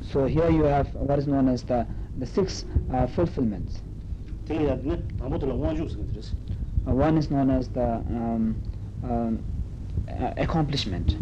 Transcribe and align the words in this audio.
So 0.00 0.24
here 0.26 0.50
you 0.50 0.64
have 0.64 0.94
what 0.94 1.18
is 1.18 1.26
known 1.26 1.48
as 1.48 1.62
the, 1.62 1.86
the 2.18 2.26
six 2.26 2.64
uh, 2.92 3.06
fulfillments. 3.06 3.82
Uh, 6.86 6.94
one 6.94 7.18
is 7.18 7.30
known 7.30 7.50
as 7.50 7.68
the 7.68 7.84
um, 7.84 8.56
um, 9.04 9.44
uh, 10.08 10.32
accomplishment. 10.38 11.16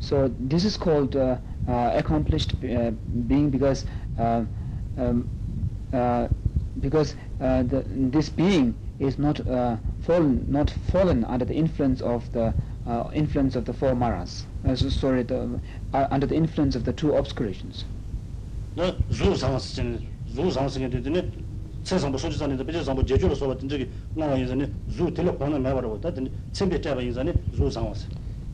So 0.00 0.30
this 0.38 0.64
is 0.64 0.76
called 0.76 1.16
uh, 1.16 1.38
uh 1.68 1.90
accomplished 1.94 2.54
uh, 2.62 2.90
being 3.26 3.50
because 3.50 3.86
uh, 4.18 4.44
um, 4.98 5.28
because 6.80 7.14
the, 7.38 7.84
this 7.88 8.28
being 8.28 8.74
is 8.98 9.18
not 9.18 9.40
fallen, 10.04 10.44
not 10.48 10.70
fallen 10.92 11.24
under 11.24 11.44
the 11.44 11.54
influence 11.54 12.00
of 12.00 12.30
the 12.32 12.52
uh, 12.86 13.10
influence 13.14 13.56
of 13.56 13.64
the 13.64 13.72
four 13.72 13.94
maras. 13.94 14.46
Uh, 14.66 14.74
sorry, 14.76 15.22
the, 15.22 15.42
uh, 15.92 15.96
uh, 15.96 16.08
under 16.10 16.26
the 16.26 16.34
influence 16.34 16.76
of 16.76 16.84
the 16.84 16.92
two 16.92 17.14
obscurations. 17.14 17.84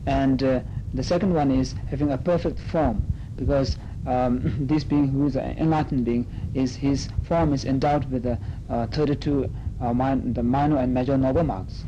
And 0.05 0.43
uh, 0.43 0.59
the 0.93 1.03
second 1.03 1.33
one 1.33 1.51
is 1.51 1.75
having 1.89 2.11
a 2.11 2.17
perfect 2.17 2.59
form 2.59 3.01
because 3.35 3.77
um, 4.05 4.41
this 4.67 4.83
being 4.83 5.07
who 5.07 5.27
is 5.27 5.35
an 5.35 5.57
enlightened 5.57 6.05
being 6.05 6.25
is 6.53 6.75
his 6.75 7.09
form 7.23 7.53
is 7.53 7.65
endowed 7.65 8.05
with 8.11 8.23
the 8.23 8.37
uh, 8.69 8.87
32 8.87 9.49
uh, 9.80 9.92
min- 9.92 10.32
the 10.34 10.42
minor 10.42 10.78
and 10.78 10.92
major 10.92 11.16
noble 11.16 11.44
marks. 11.44 11.84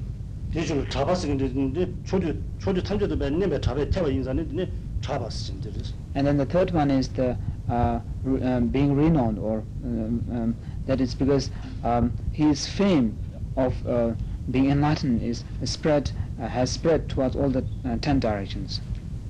대주 0.52 0.88
잡았으게 0.88 1.36
되는데 1.36 1.86
초주 2.04 2.40
초주 2.58 2.82
탐조도 2.82 3.16
맨님에 3.16 3.60
잡에 3.60 3.88
태워 3.90 4.08
인자네 4.08 4.46
드니 4.48 4.66
잡았으신 5.02 5.60
데서 5.60 5.92
And 6.16 6.26
then 6.26 6.36
the 6.38 6.46
third 6.46 6.72
one 6.74 6.90
is 6.90 7.08
the 7.12 7.36
uh, 7.68 8.00
re- 8.24 8.40
um, 8.42 8.68
being 8.72 8.96
renowned, 8.96 9.38
or 9.38 9.62
um, 9.84 10.22
um, 10.32 10.54
that 10.86 11.00
is 11.02 11.14
because 11.14 11.50
um, 11.84 12.10
his 12.32 12.66
fame 12.66 13.12
of 13.56 13.74
uh, 13.86 14.14
being 14.50 14.70
enlightened 14.70 15.22
is 15.22 15.44
spread 15.64 16.10
uh, 16.40 16.48
has 16.48 16.70
spread 16.72 17.08
towards 17.08 17.36
all 17.36 17.50
the 17.50 17.62
uh, 17.84 17.98
ten 18.00 18.18
directions. 18.18 18.80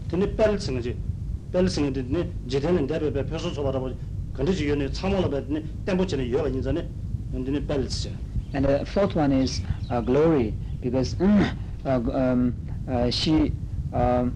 드니 0.09 0.37
벨승이지 0.37 0.95
벨승이 1.53 1.92
되더니 1.92 2.31
제대는 2.48 2.87
대베베 2.87 3.27
표소 3.27 3.51
소바라고 3.51 3.91
근데지 4.33 4.69
연에 4.70 4.89
참월을 4.92 5.28
받더니 5.28 5.64
땜부치는 5.84 6.31
여가 6.31 6.48
인자네 6.48 6.89
드니 7.33 7.67
벨스 7.67 8.11
And 8.54 8.66
the 8.66 8.86
fourth 8.86 9.16
one 9.16 9.32
is 9.32 9.62
uh, 9.90 10.02
glory, 10.02 10.54
because 10.82 11.16
mm, 11.16 11.56
uh, 11.86 11.90
um, 11.90 12.56
uh, 12.88 13.10
she 13.10 13.52
um, 13.92 14.36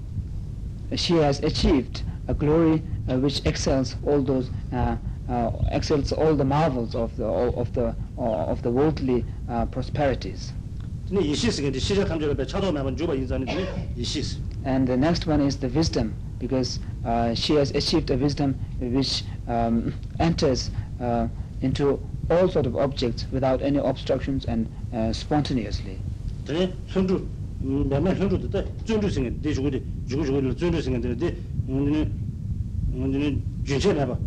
she 0.96 1.14
has 1.16 1.40
achieved 1.44 2.04
a 2.28 2.34
glory 2.34 2.82
uh, 3.10 3.18
which 3.18 3.46
excels 3.46 3.96
all 4.06 4.22
those 4.22 4.50
uh, 4.74 4.96
uh, 5.30 5.52
excels 5.72 6.12
all 6.14 6.36
the 6.36 6.46
marvels 6.46 6.96
of 6.96 7.16
the 7.18 7.26
of 7.26 7.72
the 7.74 7.96
of 8.18 8.62
the 8.64 8.72
worldly 8.72 9.24
prosperities. 9.72 10.54
And 14.66 14.88
the 14.88 14.98
next 14.98 15.28
one 15.28 15.42
is 15.42 15.58
the 15.58 15.70
wisdom, 15.70 16.14
because 16.40 16.80
she 17.36 17.54
has 17.56 17.72
achieved 17.72 18.10
a 18.10 18.18
wisdom 18.18 18.60
which 18.80 19.24
um, 19.48 19.94
enters 20.20 20.72
into 21.62 22.00
all 22.31 22.49
sort 22.49 22.67
of 22.67 22.77
objects 22.77 23.27
without 23.33 23.63
any 23.63 23.79
obstructions 23.79 24.45
and 24.47 24.67
uh, 24.95 25.13
spontaneously. 25.13 25.99
드니 26.45 26.73
손주 26.89 27.27
몇몇 27.61 28.17
손주도 28.17 28.51
때 28.51 28.65
존주생에 28.85 29.31
대주고디 29.41 29.83
주고주고를 30.09 30.57
존주생에 30.57 31.01
되는데 31.01 31.37
드니 31.67 32.11
드니 32.91 33.43
준체나 33.65 34.07
봐 34.07 34.19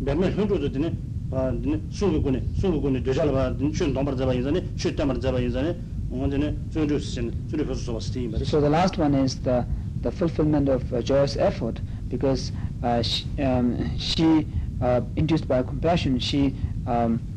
몇몇 0.00 0.34
손주도 0.34 0.70
드니 0.70 0.90
아 1.30 1.52
드니 1.62 1.80
수고군에 1.90 2.42
수고군에 2.58 3.02
되잘 3.02 3.30
봐 3.30 3.54
드니 3.56 3.72
춘 3.72 3.94
동bar 3.94 4.16
잡아 4.16 4.34
인자네 4.34 4.74
춘담을 4.76 5.20
잡아 5.20 5.38
인자네 5.38 5.76
드니 6.10 6.58
존주생 6.70 7.30
존주 7.48 7.64
표소 7.66 7.80
소바 7.80 8.00
스팀 8.00 8.34
So 8.42 8.60
the 8.60 8.70
last 8.70 8.98
one 8.98 9.14
is 9.14 9.38
the, 9.42 9.64
the 10.02 10.10
fulfillment 10.10 10.68
of 10.68 10.82
uh, 10.92 11.02
joyous 11.02 11.36
effort 11.36 11.80
because 12.08 12.50
uh, 12.82 13.02
she, 13.02 13.26
um, 13.40 13.96
she 13.96 14.46
uh, 14.82 15.00
induced 15.16 15.46
by 15.46 15.62
compassion, 15.62 16.18
she 16.18 16.54
um, 16.86 17.20
uh, 17.20 17.33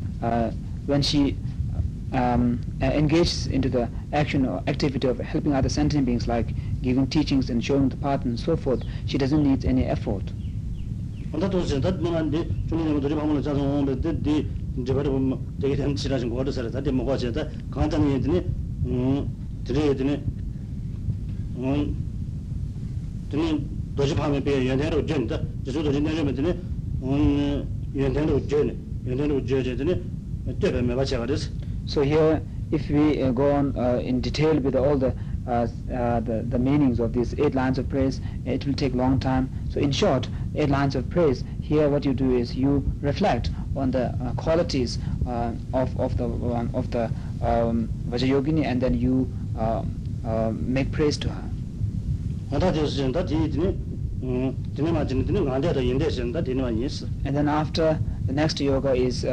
when 0.86 1.02
she 1.02 1.36
um, 2.12 2.60
uh, 2.82 2.86
engages 2.86 3.46
into 3.46 3.68
the 3.68 3.88
action 4.12 4.46
or 4.46 4.62
activity 4.66 5.08
of 5.08 5.18
helping 5.18 5.52
other 5.54 5.68
sentient 5.68 6.06
beings 6.06 6.28
like 6.28 6.54
giving 6.82 7.06
teachings 7.06 7.50
and 7.50 7.64
showing 7.64 7.88
the 7.88 7.96
path 7.96 8.24
and 8.24 8.38
so 8.38 8.56
forth, 8.56 8.84
she 9.06 9.18
doesn't 9.18 9.42
need 9.42 9.64
any 9.64 9.84
effort. 9.84 10.32
언다도 11.32 11.64
진짜 11.66 11.90
너한테 11.90 12.48
주님이 12.68 12.92
우리 12.92 13.12
방문을 13.14 13.42
자서 13.42 13.60
오면 13.60 14.00
데 14.00 14.46
이제 14.78 14.94
바로 14.94 15.18
뭐 15.18 15.44
되게 15.60 15.74
된 15.74 15.96
지나신 15.96 16.30
거 16.30 16.36
어디서 16.36 16.70
다들 16.70 16.92
뭐가 16.92 17.16
제다 17.16 17.48
간단히 17.70 18.14
했더니 18.14 18.38
음 18.86 19.26
드려야 19.64 19.96
되네 19.96 20.22
음 21.56 21.94
드니 23.30 23.66
도시파면 23.96 24.44
배 24.44 24.68
연대로 24.68 25.04
전다 25.04 25.42
저도 25.64 25.90
전대로 25.90 26.32
되네 26.32 26.54
음 27.02 27.66
연대로 27.96 28.46
전네 28.46 28.76
연대로 29.06 29.44
저저더니 29.44 30.07
So 31.85 32.01
here, 32.01 32.41
if 32.71 32.89
we 32.89 33.21
uh, 33.21 33.31
go 33.31 33.51
on 33.51 33.77
uh, 33.77 33.99
in 34.03 34.21
detail 34.21 34.59
with 34.59 34.75
all 34.75 34.97
the, 34.97 35.13
uh, 35.47 35.67
uh, 35.93 36.19
the, 36.19 36.45
the 36.47 36.59
meanings 36.59 36.99
of 36.99 37.13
these 37.13 37.33
eight 37.39 37.55
lines 37.55 37.77
of 37.77 37.89
praise, 37.89 38.21
it 38.45 38.65
will 38.65 38.73
take 38.73 38.93
long 38.93 39.19
time. 39.19 39.49
So 39.69 39.79
in 39.79 39.91
short, 39.91 40.27
eight 40.55 40.69
lines 40.69 40.95
of 40.95 41.09
praise. 41.09 41.43
Here, 41.61 41.89
what 41.89 42.05
you 42.05 42.13
do 42.13 42.35
is 42.35 42.55
you 42.55 42.83
reflect 43.01 43.49
on 43.75 43.91
the 43.91 44.07
uh, 44.07 44.33
qualities 44.33 44.97
uh, 45.27 45.51
of 45.73 45.99
of 45.99 46.17
the 46.17 46.25
um, 46.25 46.69
of 46.73 46.89
the 46.91 47.11
um, 47.41 47.89
Vajrayogini, 48.09 48.65
and 48.65 48.81
then 48.81 48.93
you 48.99 49.31
um, 49.57 49.95
um, 50.25 50.73
make 50.73 50.91
praise 50.91 51.17
to 51.17 51.29
her. 51.29 51.43
And 57.25 57.35
then 57.35 57.47
after 57.47 57.99
the 58.25 58.33
next 58.33 58.59
yoga 58.59 58.93
is 58.93 59.25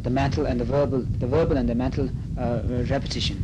the 0.00 0.10
mental 0.10 0.46
and 0.46 0.58
the 0.60 0.64
verbal, 0.64 1.00
the 1.18 1.26
verbal 1.26 1.56
and 1.56 1.68
the 1.68 1.74
mental 1.74 2.08
uh, 2.38 2.60
repetition. 2.90 3.36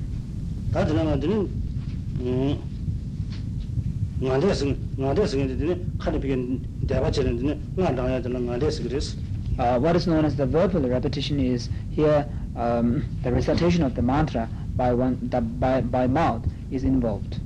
Uh, 9.59 9.79
what 9.79 9.97
is 9.97 10.07
known 10.07 10.25
as 10.25 10.35
the 10.37 10.47
verbal 10.47 10.81
repetition 10.89 11.39
is 11.41 11.69
here 11.91 12.27
um, 12.57 13.05
the 13.23 13.31
recitation 13.33 13.83
of 13.85 13.95
the 13.95 14.03
mantra 14.03 14.49
by 14.77 14.93
one 14.93 15.17
the, 15.31 15.41
by 15.41 15.81
by 15.81 16.07
mouth 16.07 16.43
is 16.71 16.85
involved. 16.85 17.39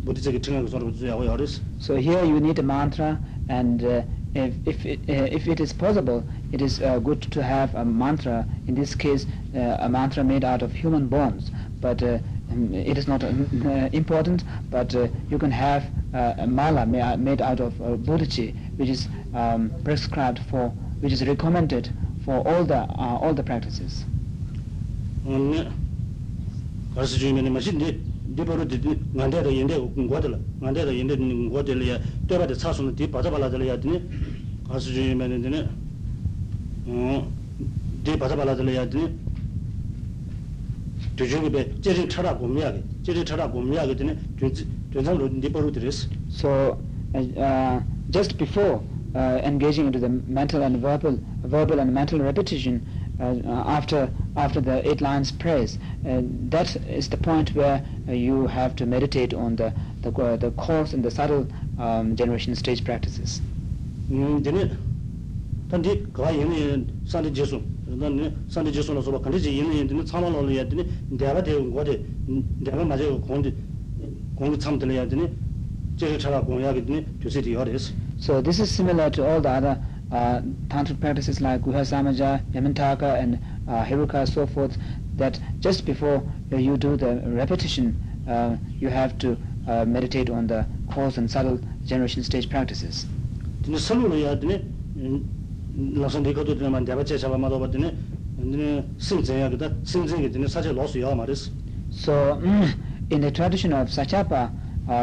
못이들이 0.05 0.41
청가 0.41 0.63
그 0.63 0.69
서로 0.69 0.93
야고 1.07 1.27
야르스 1.27 1.63
So 1.81 1.97
here 1.97 2.23
you 2.23 2.37
need 2.37 2.59
a 2.59 2.65
mantra, 2.65 3.19
and 3.49 3.83
uh, 3.83 4.03
if 4.35 4.55
if 4.67 4.87
it, 4.87 5.01
uh, 5.09 5.29
if 5.33 5.49
it 5.49 5.61
is 5.61 5.73
possible, 5.73 6.23
it 6.53 6.61
is 6.63 6.81
uh, 6.81 6.99
good 7.01 7.23
to 7.31 7.43
have 7.43 7.75
a 7.75 7.85
mantra. 7.85 8.47
In 8.67 8.75
this 8.75 8.95
case, 8.95 9.27
uh, 9.55 9.77
a 9.81 9.89
mantra 9.89 10.23
made 10.25 10.45
out 10.45 10.63
of 10.63 10.73
human 10.73 11.09
bones, 11.09 11.51
but. 11.81 12.03
Uh, 12.03 12.19
um, 12.51 12.75
it 12.75 12.99
is 12.99 13.09
not 13.09 13.25
uh, 13.25 13.29
important, 13.93 14.45
but 14.71 14.95
uh, 14.95 15.09
you 15.31 15.39
can 15.39 15.51
have 15.51 15.85
uh, 16.13 16.35
a 16.37 16.47
mala 16.47 16.85
ma- 16.85 17.17
made 17.17 17.41
out 17.41 17.59
of 17.61 17.73
uh, 17.81 17.97
bodhicitta, 17.97 18.55
which 18.79 18.91
is 18.91 19.09
um, 19.35 19.71
prescribed 19.85 20.41
for, 20.51 20.71
which 21.01 21.13
is 21.13 21.27
recommended 21.27 21.91
for 22.25 22.47
all 22.47 22.65
the 22.65 22.79
uh, 22.79 23.19
all 23.23 23.35
the 23.35 23.45
practices. 23.45 24.05
오늘 25.27 25.71
가서 26.95 27.17
주면은 27.17 27.53
마신데 27.53 27.99
디바로 28.37 28.67
디디 28.69 28.99
만데도 29.13 29.51
인데 29.51 29.79
공고들 29.79 30.39
만데도 30.61 30.93
인데 30.93 31.17
공고들이야 31.17 31.99
때바데 32.29 32.55
차수는 32.55 32.95
디 32.97 33.11
받아발라들이야 33.11 33.81
되니 33.81 34.03
가서 34.69 34.81
주면은 34.93 35.43
되네 35.43 35.69
어디 36.87 38.19
받아발라들이야 38.19 38.91
되니 38.91 39.19
되중에 41.17 41.51
배 41.51 41.81
제리 41.81 42.09
차라 42.09 42.37
고미하게 42.37 42.83
제리 43.03 43.25
차라 43.25 43.49
고미하게 43.51 43.97
되네 43.97 44.19
전상로 44.93 45.41
디바로 45.41 45.71
드레스 45.73 46.09
So, 46.31 46.77
uh, 47.15 47.23
uh, 47.39 47.81
just 48.11 48.39
before 48.39 48.83
uh, 49.15 49.41
engaging 49.43 49.87
into 49.87 49.99
the 49.99 50.09
mental 50.09 50.63
and 50.63 50.79
verbal, 50.81 51.19
verbal 51.43 51.79
and 51.79 51.93
mental 51.95 52.19
repetition, 52.21 52.83
uh, 53.21 53.35
after 53.67 54.11
after 54.37 54.61
the 54.61 54.87
eight 54.89 55.01
lines 55.01 55.31
praise. 55.31 55.79
Uh, 56.07 56.23
that 56.51 56.75
is 56.89 57.09
the 57.09 57.17
point 57.17 57.55
where 57.55 57.85
uh, 58.09 58.13
you 58.13 58.47
have 58.49 58.75
to 58.77 58.87
meditate 58.87 59.33
on 59.33 59.57
the 59.57 59.73
the, 60.03 60.11
uh, 60.21 60.37
the 60.37 60.51
coarse 60.53 60.93
and 60.93 61.05
the 61.05 61.11
subtle 61.11 61.47
um, 61.79 62.17
generation 62.17 62.55
stage 62.57 62.85
practices. 62.85 63.41
음 64.11 64.43
되네 64.43 64.69
단디 65.71 66.13
가 66.13 66.29
얘네 66.37 66.85
산디 67.07 67.33
제수 67.33 67.63
난 67.87 68.35
산디 68.49 68.71
제수로 68.73 69.01
서 69.01 69.19
간디 69.19 69.39
얘네 69.59 69.81
얘네 69.81 70.05
참말로 70.05 70.51
해야 70.51 70.69
되네 70.69 70.85
내가 71.11 71.43
되는 71.43 71.73
거데 71.73 72.05
내가 72.61 72.85
맞아 72.85 73.09
공디 73.09 73.55
공디 74.37 74.59
참들 74.59 74.91
해야 74.91 75.09
되네 75.09 75.31
So 78.20 78.42
this 78.42 78.60
is 78.60 78.72
similar 78.72 79.10
to 79.10 79.28
all 79.28 79.42
the 79.42 79.50
other 79.50 79.82
uh, 80.12 80.42
tantric 80.70 81.00
practices 81.02 81.42
like 81.42 81.62
Guhyasamaja, 81.62 82.42
Yamantaka 82.54 83.20
and 83.22 83.38
uh, 83.68 83.84
Heruka 83.84 84.28
so 84.28 84.48
forth 84.48 84.78
that 85.18 85.40
just 85.60 85.86
before 85.86 86.24
uh, 86.54 86.56
you 86.58 86.78
do 86.78 86.96
the 86.96 87.22
repetition 87.26 87.96
uh, 88.30 88.56
you 88.80 88.88
have 88.90 89.18
to 89.20 89.38
uh, 89.68 89.86
meditate 89.86 90.30
on 90.30 90.48
the 90.48 90.66
coarse 90.92 91.18
and 91.18 91.30
subtle 91.30 91.60
generation 91.86 92.24
stage 92.24 92.50
practices. 92.50 93.06
So 101.92 102.40
mm, 102.42 102.74
in 103.12 103.22
the 103.22 103.32
tradition 103.32 103.74
of 103.74 103.90
Sakyapa, 103.90 104.52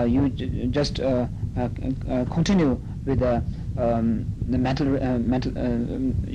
you 0.07 0.29
j- 0.31 0.67
just 0.79 1.01
uh, 1.01 1.27
uh, 1.57 1.69
uh, 2.09 2.25
continue 2.27 2.79
with 3.07 3.19
the 3.21 3.43
um, 3.77 4.27
the 4.49 4.59
mental 4.59 4.87
uh, 5.03 5.19
mental. 5.19 5.53
Uh, 5.57 5.69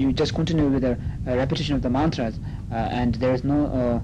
you 0.01 0.13
just 0.13 0.33
continue 0.33 0.68
with 0.68 0.81
the 0.83 0.92
uh, 1.27 1.36
repetition 1.36 1.75
of 1.75 1.81
the 1.81 1.89
mantras, 1.89 2.36
uh, 2.71 2.75
and 2.75 3.15
there 3.15 3.33
is 3.33 3.44
no 3.44 3.59
uh, 3.68 4.00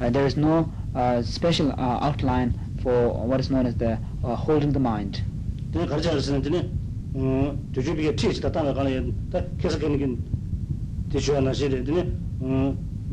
uh, 0.00 0.10
there 0.10 0.26
is 0.26 0.36
no 0.36 0.54
uh, 0.94 1.22
special 1.22 1.70
uh, 1.72 1.98
outline 2.06 2.52
for 2.82 3.12
what 3.28 3.40
is 3.40 3.50
known 3.50 3.66
as 3.66 3.74
the 3.76 3.98
uh, 4.22 4.34
holding 4.36 4.72
the 4.72 4.80
mind. 4.80 5.22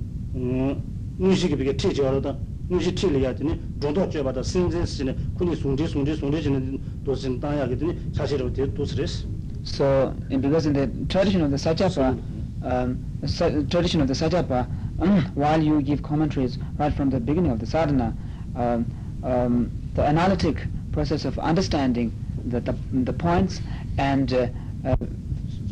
무식이 1.19 1.57
비게 1.57 1.77
티지하러다 1.77 2.37
무식 2.69 2.95
티리야 2.95 3.35
되네 3.35 3.59
정도 3.81 4.09
줘봐다 4.09 4.43
심생시네 4.43 5.17
군이 5.35 5.57
송지 5.57 5.87
송지 5.87 6.15
송지지는 6.17 6.79
도신 7.05 7.41
땅야게 7.41 7.77
되네 7.77 7.97
사실은 8.13 8.53
도스레스 8.75 9.27
So, 9.63 10.15
and 10.31 10.41
because 10.41 10.65
in 10.67 10.73
the 10.73 10.87
tradition 11.09 11.43
of 11.43 11.51
the 11.51 11.59
Sajapa, 11.59 12.17
um, 12.65 12.97
the 13.21 13.29
sa- 13.29 13.51
tradition 13.69 14.01
of 14.01 14.09
the 14.09 14.15
Sajapa, 14.15 14.67
while 15.35 15.63
you 15.63 15.83
give 15.83 16.03
commentaries 16.03 16.57
right 16.79 16.95
from 16.95 17.11
the 17.11 17.21
beginning 17.21 17.53
of 17.53 17.59
the 17.61 17.67
sadhana, 17.67 18.15
um, 18.56 18.86
um, 19.24 19.72
the 19.96 20.04
analytic 20.04 20.66
process 20.92 21.26
of 21.26 21.38
understanding 21.40 22.12
the, 22.46 22.60
the, 22.62 22.76
the 22.94 23.14
points 23.14 23.62
and 23.98 24.34
uh, 24.34 24.48
uh, 24.86 24.96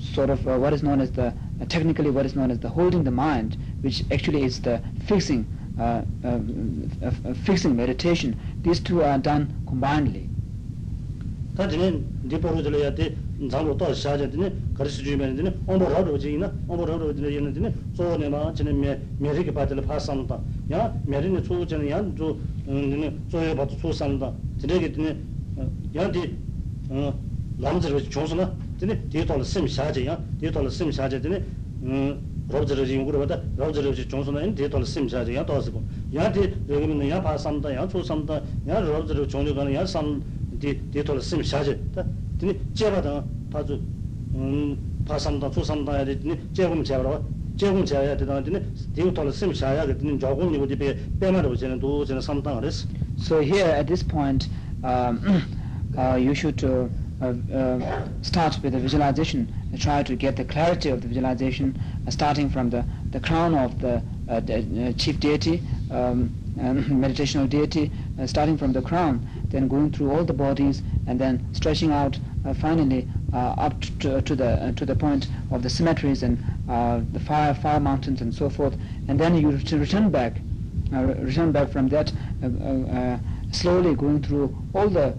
sort 0.02 0.30
of 0.30 0.48
uh, 0.48 0.58
what 0.58 0.74
is 0.74 0.84
known 0.84 1.02
as 1.02 1.12
the, 1.12 1.28
uh, 1.28 1.66
technically 1.70 2.10
what 2.10 2.26
is 2.26 2.36
known 2.36 2.52
as 2.52 2.60
the 2.60 2.70
holding 2.70 3.04
the 3.04 3.12
mind, 3.12 3.58
which 3.82 4.04
actually 4.12 4.44
is 4.44 4.62
the 4.62 4.82
fixing, 5.06 5.46
uh, 5.80 6.02
uh, 6.24 6.40
fixing 7.44 7.76
meditation, 7.76 8.40
these 8.62 8.80
two 8.80 9.04
are 9.04 9.18
done 9.18 9.48
combinedly. 9.68 10.30
tā 11.56 11.68
dzāngu 13.50 13.74
tō 13.80 13.88
shācā 13.98 14.28
tīne 14.32 14.50
karisi 14.78 15.04
chū 15.06 15.16
mēne 15.20 15.36
tīne 15.38 15.52
ōmbu 15.68 15.88
rāu 15.92 16.04
rāu 16.08 16.18
jī 16.22 16.34
yīna 16.36 16.50
ōmbu 16.70 16.86
rāu 16.88 17.00
rāu 17.02 17.14
tīne 17.18 17.32
yīna 17.34 17.52
tīne 17.56 17.72
tsō 17.98 18.12
nē 18.22 18.30
mā 18.34 18.42
chīne 18.58 18.74
mē 19.20 19.34
rī 19.36 19.44
kī 19.48 19.54
pā 19.58 19.66
tīla 20.73 20.89
pā 20.89 20.89
sāṁ 20.89 20.89
tā 20.89 20.89
yā 20.89 20.93
mē 21.06 21.17
rī 21.23 21.29
nē 21.33 21.41
tsū 21.41 21.55
chīne 21.67 21.87
yā 21.89 21.99
tsū 22.15 22.37
tīne 22.67 23.09
tsō 23.29 23.39
yā 23.41 23.55
pā 23.56 23.65
tū 23.69 23.77
tsū 23.81 23.89
sāṁ 23.93 24.19
tā 24.21 24.33
tīne 24.61 24.77
kī 24.83 24.89
tīne 24.97 25.11
yā 25.95 26.05
tī 26.12 26.23
lāṁ 27.59 27.81
dzir 27.81 27.93
wā 27.95 28.00
chōng 28.09 28.27
sū 28.29 28.37
na 28.37 28.50
tīne 28.79 28.95
tī 29.09 29.25
tō 29.25 29.35
lā 29.39 29.45
sīm 29.45 29.67
shācā 29.67 30.00
yā 30.05 30.19
tī 30.41 30.53
tō 30.53 30.61
lā 30.62 30.71
sīm 30.71 30.91
shācā 30.93 31.21
tīne 31.21 31.43
rāu 32.49 32.65
dzir 32.65 32.79
wā 32.81 32.85
jī 32.85 32.95
yungu 32.99 33.12
rā 33.12 33.25
bā 33.25 33.27
tā 33.33 33.41
rāu 33.59 33.73
dzir 33.73 33.89
wā 33.89 33.95
jī 33.97 34.05
chōng 34.09 34.25
sū 34.25 34.33
na 34.33 34.45
yā 34.45 34.53
tī 34.56 34.69
tō 34.69 34.79
lā 34.79 34.87
sīm 34.89 35.09
shācā 35.09 35.33
yā 35.33 35.45
tō 35.45 35.56
sī 35.65 35.73
kō 35.73 35.81
yā 36.12 36.29
tī 36.33 36.43
rā 36.69 36.81
kī 36.81 36.87
mī 36.93 37.09
yā 37.09 37.19
pā 37.25 37.37
sāṁ 37.37 37.61
tā 37.65 37.73
yā 37.73 37.85
tsū 37.89 38.05
sāṁ 38.05 38.27
tā 38.29 38.43
yā 38.69 38.81
rāu 38.85 39.05
dzir 39.09 39.21
wā 39.21 39.27
chōng 39.29 39.49
jī 39.49 39.53
kā 39.56 39.69
yā 39.73 39.85
sāṁ 39.85 40.21
디 40.59 40.75
디토르 40.91 41.21
심 41.21 41.43
샤제 41.43 41.79
다 41.95 42.05
디니 42.39 42.59
제바다 42.75 43.25
파주 43.50 43.81
음 44.35 44.77
파삼다 45.06 45.50
투삼다 45.50 45.93
해야 45.93 46.05
되니 46.05 46.37
제금 46.53 46.83
제바라 46.83 47.23
제금 47.56 47.85
제야 47.85 48.17
되다 48.17 48.43
디니 48.43 48.61
디토르 48.95 49.33
심 49.33 49.53
샤야 49.53 49.87
되니 49.87 50.19
조금 50.19 50.55
이거 50.55 50.67
디베 50.67 51.19
빼마로 51.19 51.56
저는 51.56 51.81
도 51.81 52.05
저는 52.05 52.21
삼당 52.23 52.59
알았어 52.59 52.87
So 53.19 53.41
here 53.41 53.67
at 53.67 53.89
this 53.89 54.03
point, 54.03 54.49
um, 54.85 55.19
uh, 55.99 56.15
you 56.15 56.35
should 56.35 56.62
uh, 56.62 56.87
uh, 57.21 57.35
uh, 57.53 58.09
start 58.23 58.59
with 58.62 58.75
the 58.75 58.79
visualization. 58.79 59.53
Try 59.77 60.05
to 60.05 60.15
get 60.15 60.37
the 60.37 60.45
clarity 60.45 60.89
of 60.91 61.03
the 61.03 61.09
visualization, 61.09 61.75
uh, 62.06 62.11
starting 62.12 62.49
from 62.49 62.71
the, 62.71 62.85
the 63.11 63.19
crown 63.19 63.56
of 63.56 63.81
the, 63.81 64.00
uh, 64.29 64.39
the 64.39 64.59
uh, 64.59 64.93
chief 64.93 65.19
deity, 65.19 65.61
um, 65.91 66.31
um, 66.61 66.85
meditational 66.85 67.49
deity, 67.49 67.91
uh, 68.21 68.27
starting 68.29 68.56
from 68.56 68.73
the 68.73 68.83
crown, 68.83 69.27
then 69.49 69.67
going 69.67 69.91
through 69.91 70.12
all 70.12 70.25
the 70.25 70.33
bodies, 70.33 70.83
and 71.09 71.21
then 71.21 71.45
stretching 71.53 71.91
out 71.91 72.17
uh, 72.47 72.55
finally 72.55 73.09
uh, 73.33 73.55
up 73.59 73.75
to, 73.99 74.23
to 74.23 74.37
the 74.37 74.50
uh, 74.62 74.73
to 74.73 74.87
the 74.87 74.95
point 74.95 75.29
of 75.50 75.62
the 75.62 75.69
cemeteries 75.69 76.23
and 76.23 76.39
uh, 76.68 77.01
the 77.12 77.19
fire 77.19 77.54
fire 77.54 77.80
mountains 77.80 78.21
and 78.21 78.33
so 78.33 78.50
forth, 78.50 78.77
and 79.07 79.19
then 79.19 79.36
you 79.36 79.51
return 79.51 80.10
back 80.10 80.42
uh, 80.94 81.06
return 81.19 81.51
back 81.51 81.69
from 81.69 81.88
that, 81.88 82.12
uh, 82.44 82.45
uh, 82.45 82.69
uh, 82.92 83.18
slowly 83.51 83.95
going 83.95 84.21
through 84.21 84.56
all 84.75 84.88
the 84.88 85.15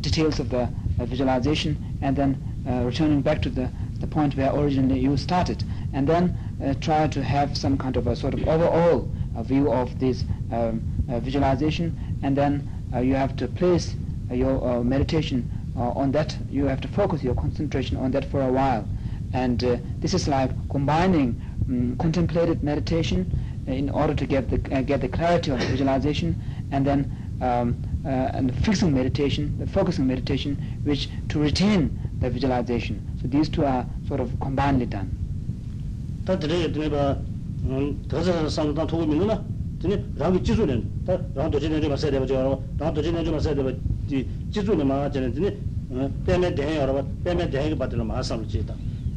details 0.00 0.40
of 0.40 0.48
the 0.50 0.68
visualization, 0.98 1.76
and 2.02 2.16
then 2.16 2.36
returning 2.84 3.22
back 3.22 3.40
to 3.40 3.48
the, 3.48 3.70
the 4.00 4.06
point 4.06 4.36
where 4.36 4.52
originally 4.54 4.98
you 4.98 5.16
started, 5.16 5.62
and 5.92 6.08
then 6.08 6.36
try 6.80 7.06
to 7.06 7.22
have 7.22 7.56
some 7.56 7.78
kind 7.78 7.96
of 7.96 8.06
a 8.06 8.16
sort 8.16 8.34
of 8.34 8.46
overall 8.48 9.08
view 9.42 9.72
of 9.72 9.96
this 9.98 10.24
um, 10.50 10.82
visualization, 11.08 11.96
and 12.22 12.36
then 12.36 12.68
you 13.00 13.14
have 13.14 13.36
to 13.36 13.46
place 13.46 13.94
your 14.30 14.82
meditation 14.84 15.48
on 15.76 16.10
that. 16.12 16.36
You 16.50 16.66
have 16.66 16.80
to 16.80 16.88
focus 16.88 17.22
your 17.22 17.34
concentration 17.34 17.96
on 17.96 18.10
that 18.10 18.24
for 18.24 18.42
a 18.42 18.52
while, 18.52 18.86
and 19.33 19.63
uh, 19.63 19.77
this 19.99 20.13
is 20.13 20.27
like 20.27 20.51
combining 20.69 21.39
um, 21.69 21.95
contemplated 21.97 22.63
meditation 22.63 23.25
in 23.67 23.89
order 23.89 24.13
to 24.13 24.25
get 24.25 24.49
the 24.49 24.59
uh, 24.75 24.81
get 24.81 25.01
the 25.01 25.09
clarity 25.09 25.51
of 25.51 25.59
the 25.59 25.65
visualization, 25.65 26.35
and 26.71 26.85
then 26.85 27.11
um, 27.41 27.75
uh, 28.05 28.35
and 28.35 28.49
the 28.49 28.53
fixing 28.61 28.93
meditation, 28.93 29.57
the 29.59 29.67
focusing 29.67 30.07
meditation, 30.07 30.57
which 30.83 31.09
to 31.29 31.39
retain 31.39 31.99
the 32.19 32.29
visualization. 32.29 33.01
So 33.21 33.27
these 33.27 33.49
two 33.49 33.65
are 33.65 33.85
sort 34.07 34.21
of 34.21 34.31
combinedly 34.39 34.85
done. 34.87 35.09
다 36.25 36.37
드레 36.37 36.71
드네 36.71 36.89
바 36.89 37.17
더서 38.09 38.49
상당 38.49 38.85
도구 38.85 39.07
믿는다 39.07 39.41
드네 39.79 40.03
라기 40.17 40.43
지주는 40.43 41.05
다 41.05 41.17
라도 41.33 41.59
지네 41.59 41.79
좀 41.79 41.91
하셔야 41.91 42.11
되죠 42.11 42.61
라도 42.77 43.01
지네 43.01 43.23
좀 43.23 43.35
하셔야 43.35 43.55
되고 43.55 43.71
지 44.09 44.27
지주는 44.51 44.85
마 44.85 45.09
저는 45.09 45.33
드네 45.33 45.55
빼매 46.25 46.53
대 46.53 46.77
여러 46.79 47.05
빼매 47.23 47.49
대가 47.49 47.75
받는 47.77 48.05
마상을 48.05 48.47
지다 48.47 48.75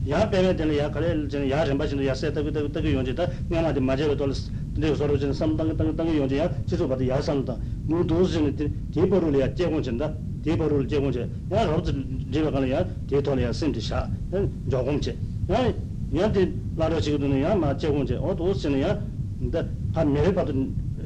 야 0.08 0.28
빼매 0.30 0.56
되는 0.56 0.76
야 0.76 0.90
그래 0.90 1.28
저는 1.28 1.50
야 1.50 1.64
전바신도 1.64 2.06
야 2.06 2.14
세다 2.14 2.42
그때 2.42 2.62
그때 2.62 2.80
용지다 2.80 3.26
내가한테 3.48 3.80
맞아도 3.80 4.16
돌 4.16 4.32
근데 4.74 4.94
서로 4.94 5.18
저는 5.18 5.34
삼당 5.34 5.76
땅 5.76 5.96
땅 5.96 6.08
용지야 6.16 6.50
지주 6.66 6.88
받아 6.88 7.06
야 7.06 7.20
산다 7.20 7.56
뭐 7.86 8.04
도스는 8.06 8.56
대버를 8.94 9.38
야 9.40 9.54
제공된다 9.54 10.14
대버를 10.44 10.88
제공제 10.88 11.28
야 11.52 11.66
라도 11.66 11.92
제가 12.32 12.50
가는 12.50 12.70
야 12.70 12.86
대토야 13.08 13.52
센트샤 13.52 14.08
조금째 14.70 15.16
야 15.50 15.72
yānti 16.12 16.42
lārā 16.76 16.98
chikaduna 16.98 17.38
yā 17.38 17.54
mā 17.54 17.74
chēgōngchē, 17.78 18.18
o 18.18 18.34
tō 18.34 18.54
sīne 18.58 18.80
yā 18.82 18.94
dā 19.54 19.62
pā 19.94 20.04
mērē 20.04 20.32
pātū 20.34 20.54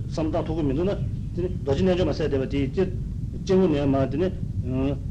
samdā 0.08 0.40
tōku 0.49 0.64
mīndu 0.64 0.87
na 0.88 0.96
dōjī 1.37 1.84
nēchō 1.84 2.06
mā 2.08 2.14
sēdē 2.16 2.40
bā 2.40 2.49
tī 2.49 2.64
chēgōng 2.73 3.76
yā 3.76 3.84
mā 3.84 4.06
tī 4.08 4.30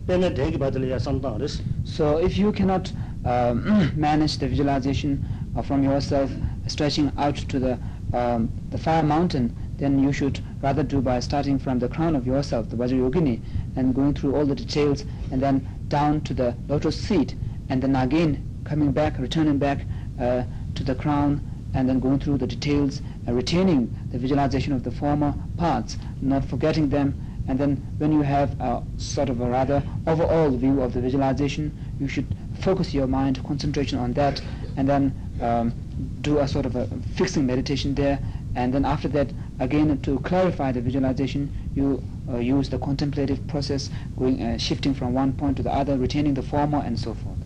pēmē 0.07 0.33
dēngi 0.33 0.61
pātī 0.61 0.89
yā 0.89 0.97
samdā 0.97 1.35
rīs 1.37 1.61
So 1.85 2.17
if 2.17 2.37
you 2.37 2.51
cannot 2.51 2.91
um, 3.24 3.92
manage 3.96 4.38
the 4.38 4.48
visualization 4.48 5.24
uh, 5.56 5.62
from 5.62 5.82
yourself 5.82 6.30
stretching 6.66 7.12
out 7.16 7.36
to 7.36 7.58
the 7.58 7.78
um, 8.12 8.48
the 8.70 8.78
fire 8.78 9.02
mountain, 9.02 9.54
then 9.76 9.98
you 10.02 10.12
should 10.12 10.40
rather 10.62 10.82
do 10.82 11.00
by 11.00 11.20
starting 11.20 11.58
from 11.58 11.78
the 11.78 11.88
crown 11.88 12.16
of 12.16 12.26
yourself, 12.26 12.70
the 12.70 12.76
Vajrayogini, 12.76 13.40
and 13.76 13.94
going 13.94 14.14
through 14.14 14.34
all 14.34 14.46
the 14.46 14.54
details, 14.54 15.04
and 15.30 15.42
then 15.42 15.66
down 15.88 16.22
to 16.22 16.32
the 16.32 16.56
lotus 16.68 16.98
seat, 17.00 17.34
and 17.68 17.82
then 17.82 17.94
again 17.96 18.42
coming 18.64 18.92
back, 18.92 19.18
returning 19.18 19.58
back 19.58 19.84
uh, 20.20 20.42
to 20.74 20.82
the 20.84 20.94
crown, 20.94 21.40
and 21.74 21.88
then 21.88 22.00
going 22.00 22.18
through 22.18 22.38
the 22.38 22.46
details, 22.46 23.02
uh, 23.26 23.32
retaining 23.32 23.94
the 24.10 24.18
visualization 24.18 24.72
of 24.72 24.82
the 24.84 24.90
former 24.90 25.34
parts, 25.58 25.98
not 26.22 26.44
forgetting 26.44 26.88
them, 26.88 27.14
and 27.46 27.58
then 27.58 27.76
when 27.98 28.12
you 28.12 28.22
have 28.22 28.58
a 28.60 28.82
sort 28.96 29.28
of 29.28 29.40
a 29.40 29.46
rather 29.48 29.82
overall 30.06 30.50
view 30.50 30.82
of 30.82 30.92
the 30.92 31.00
visualization, 31.00 31.76
you 31.98 32.08
should 32.08 32.26
focus 32.60 32.94
your 32.94 33.06
mind, 33.06 33.42
concentration 33.44 33.98
on 33.98 34.12
that, 34.14 34.40
and 34.76 34.88
then 34.88 35.12
um, 35.42 35.72
do 36.20 36.38
a 36.38 36.48
sort 36.48 36.66
of 36.66 36.76
a 36.76 36.86
fixing 37.14 37.46
meditation 37.46 37.94
there. 37.94 38.18
And 38.54 38.72
then 38.72 38.84
after 38.84 39.08
that, 39.08 39.28
again 39.60 40.00
to 40.02 40.18
clarify 40.20 40.72
the 40.72 40.80
visualization, 40.80 41.52
you 41.74 42.02
uh, 42.28 42.38
use 42.38 42.68
the 42.68 42.78
contemplative 42.78 43.46
process, 43.46 43.90
going 44.18 44.42
uh, 44.42 44.58
shifting 44.58 44.94
from 44.94 45.14
one 45.14 45.32
point 45.32 45.56
to 45.58 45.62
the 45.62 45.70
other, 45.72 45.96
retaining 45.96 46.34
the 46.34 46.42
former, 46.42 46.82
and 46.84 46.98
so 46.98 47.14
forth. 47.14 47.36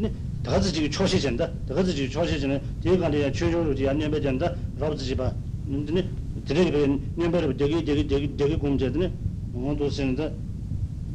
na, 0.00 0.08
되네. 0.43 0.57
로스 0.57 0.71
로스나로 0.71 0.71
지 0.73 0.73
종선나. 0.73 0.73
되네. 0.73 0.73
다들 0.73 0.73
지금 0.73 0.89
초시된다. 0.89 1.49
다들 1.67 1.85
지금 1.95 2.09
초시되네. 2.09 2.61
대간에 2.83 3.31
최종으로 3.31 3.75
지 3.75 3.87
안내배 3.87 4.21
된다. 4.21 4.53
라버지 4.79 5.15
봐. 5.15 5.33
되네. 5.67 6.09
되게 6.45 6.87
년배로 7.15 7.55
되게 7.57 7.83
되게 7.83 8.07
되게 8.07 8.35
되게 8.35 8.57
검제되네. 8.57 9.11
뭐도 9.53 9.89
쓰는데 9.89 10.33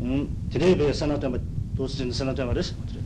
음 0.00 0.28
되게 0.50 0.92
산나다 0.92 1.30
도 1.76 1.86
쓰는 1.86 2.12
산나다 2.12 2.44
말이야. 2.46 2.62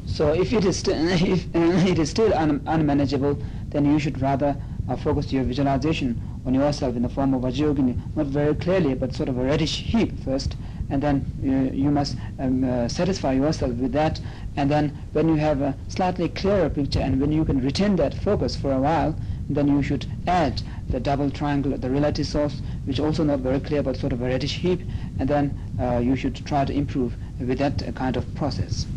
So 0.06 0.32
if 0.32 0.52
it 0.54 0.66
is, 0.66 0.78
st- 0.78 0.96
if 0.96 1.46
uh, 1.54 1.90
it 1.90 1.98
is 2.00 2.10
still 2.10 2.32
un- 2.34 2.60
unmanageable, 2.66 3.36
then 3.70 3.84
you 3.84 3.98
should 3.98 4.20
rather 4.20 4.56
uh, 4.88 4.96
focus 4.96 5.32
your 5.32 5.44
visualization 5.44 6.16
on 6.44 6.54
yourself 6.54 6.96
in 6.96 7.02
the 7.02 7.08
form 7.08 7.34
of 7.34 7.42
Vajrayogini, 7.42 7.96
not 8.16 8.26
very 8.26 8.54
clearly, 8.54 8.94
but 8.94 9.14
sort 9.14 9.28
of 9.28 9.38
a 9.38 9.44
reddish 9.44 9.82
heap 9.92 10.12
first, 10.24 10.56
and 10.89 11.01
then 11.01 11.25
uh, 11.43 11.73
you 11.73 11.91
must 11.91 12.17
um, 12.39 12.63
uh, 12.63 12.87
satisfy 12.87 13.33
yourself 13.33 13.73
with 13.75 13.91
that, 13.93 14.19
and 14.55 14.69
then 14.71 14.97
when 15.13 15.27
you 15.29 15.35
have 15.35 15.61
a 15.61 15.75
slightly 15.87 16.29
clearer 16.29 16.69
picture, 16.69 16.99
and 16.99 17.19
when 17.19 17.31
you 17.31 17.43
can 17.45 17.61
retain 17.61 17.95
that 17.97 18.13
focus 18.13 18.55
for 18.55 18.71
a 18.71 18.79
while, 18.79 19.15
then 19.49 19.67
you 19.67 19.81
should 19.81 20.05
add 20.27 20.61
the 20.89 20.99
double 20.99 21.29
triangle, 21.29 21.77
the 21.77 21.89
relative 21.89 22.27
source, 22.27 22.61
which 22.85 22.99
also 22.99 23.23
not 23.23 23.39
very 23.39 23.59
clear, 23.59 23.81
but 23.83 23.97
sort 23.97 24.13
of 24.13 24.21
a 24.21 24.25
reddish 24.25 24.57
heap, 24.57 24.81
and 25.19 25.29
then 25.29 25.57
uh, 25.79 25.97
you 25.97 26.15
should 26.15 26.35
try 26.45 26.65
to 26.65 26.73
improve 26.73 27.15
with 27.39 27.57
that 27.59 27.87
uh, 27.87 27.91
kind 27.91 28.17
of 28.17 28.35
process. 28.35 28.87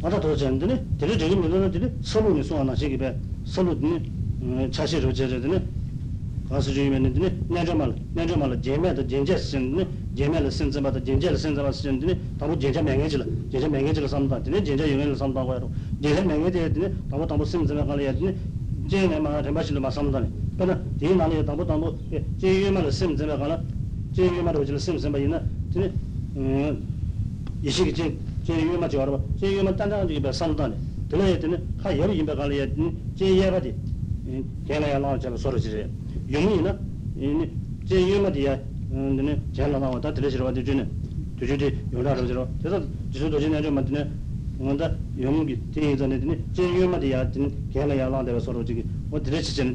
아다 0.00 0.20
더 0.20 0.36
전데 0.36 0.84
되게 0.96 1.18
되게 1.18 1.34
물론 1.34 1.72
되게 1.72 1.90
서로니 2.02 2.44
소하나 2.44 2.72
시기배 2.72 3.16
서로니 3.44 4.70
차시로 4.70 5.12
제제드네 5.12 5.60
가서 6.52 6.72
주면은 6.72 7.12
되네 7.12 7.28
내려말 7.48 7.94
내려말 8.14 8.60
제매도 8.62 9.06
jenje 9.06 9.36
신네 9.36 9.86
제매를 10.16 10.50
신자마다 10.50 10.96
jenje를 11.04 11.36
신자마다 11.36 11.72
신네 11.72 12.16
다로 12.38 12.58
제자 12.58 12.80
명예질 12.80 13.20
제자 13.52 13.68
명예질 13.68 14.08
삼다 14.08 14.42
되네 14.42 14.64
제자 14.64 14.90
영예를 14.90 15.14
삼다고 15.14 15.54
해로 15.54 15.70
제자 16.02 16.24
명예될 16.24 16.72
되네 16.72 16.90
다로 17.10 17.26
다로 17.26 17.44
신자마 17.44 17.84
갈래야 17.84 18.14
되네 18.16 18.34
제네 18.88 19.20
마 19.20 19.42
대마실로 19.42 19.78
마 19.78 19.90
삼다네 19.90 20.26
그러나 20.56 20.80
뒤에 20.98 21.14
나는 21.14 21.44
다로 21.44 21.66
다로 21.66 21.98
제유만 22.40 22.90
신자마 22.90 23.36
갈라 23.36 23.60
제유만 24.16 24.56
오질 24.56 24.78
신자마 24.80 25.18
있나 25.18 25.42
되네 25.74 25.92
음 26.36 26.80
이식이 27.62 27.92
제 27.92 28.16
제유만 28.44 28.88
저 28.88 29.02
알아 29.02 29.20
제유만 29.38 29.76
단단한 29.76 30.08
집에 30.08 30.32
삼다네 30.32 30.74
들어야 31.10 31.38
되네 31.38 31.60
하 31.76 31.92
여러 31.92 32.08
임be 32.08 32.34
갈래야 32.34 32.64
되네 32.72 32.88
제예바디 33.16 33.91
걔네야 34.66 34.98
나한테 34.98 35.36
서로 35.36 35.58
지래 35.58 35.88
용이나 36.30 36.78
이 37.16 37.48
제유마디야 37.88 38.58
근데 38.90 39.40
제가 39.52 39.78
나와다 39.78 40.12
들으시러 40.14 40.44
와도 40.46 40.62
주네 40.62 40.86
주주디 41.38 41.88
요라로 41.92 42.26
저러 42.26 42.48
그래서 42.58 42.82
지수도 43.12 43.40
지내 43.40 43.62
좀 43.62 43.74
맞네 43.74 44.10
뭔가 44.58 44.92
용기 45.20 45.58
대전에 45.72 46.20
되네 46.20 46.38
제유마디야 46.52 47.30
되네 47.30 47.50
걔네야 47.72 48.08
나한테 48.08 48.38
서로 48.40 48.64
지기 48.64 48.84
뭐 49.08 49.22
들으시 49.22 49.56
전에 49.56 49.74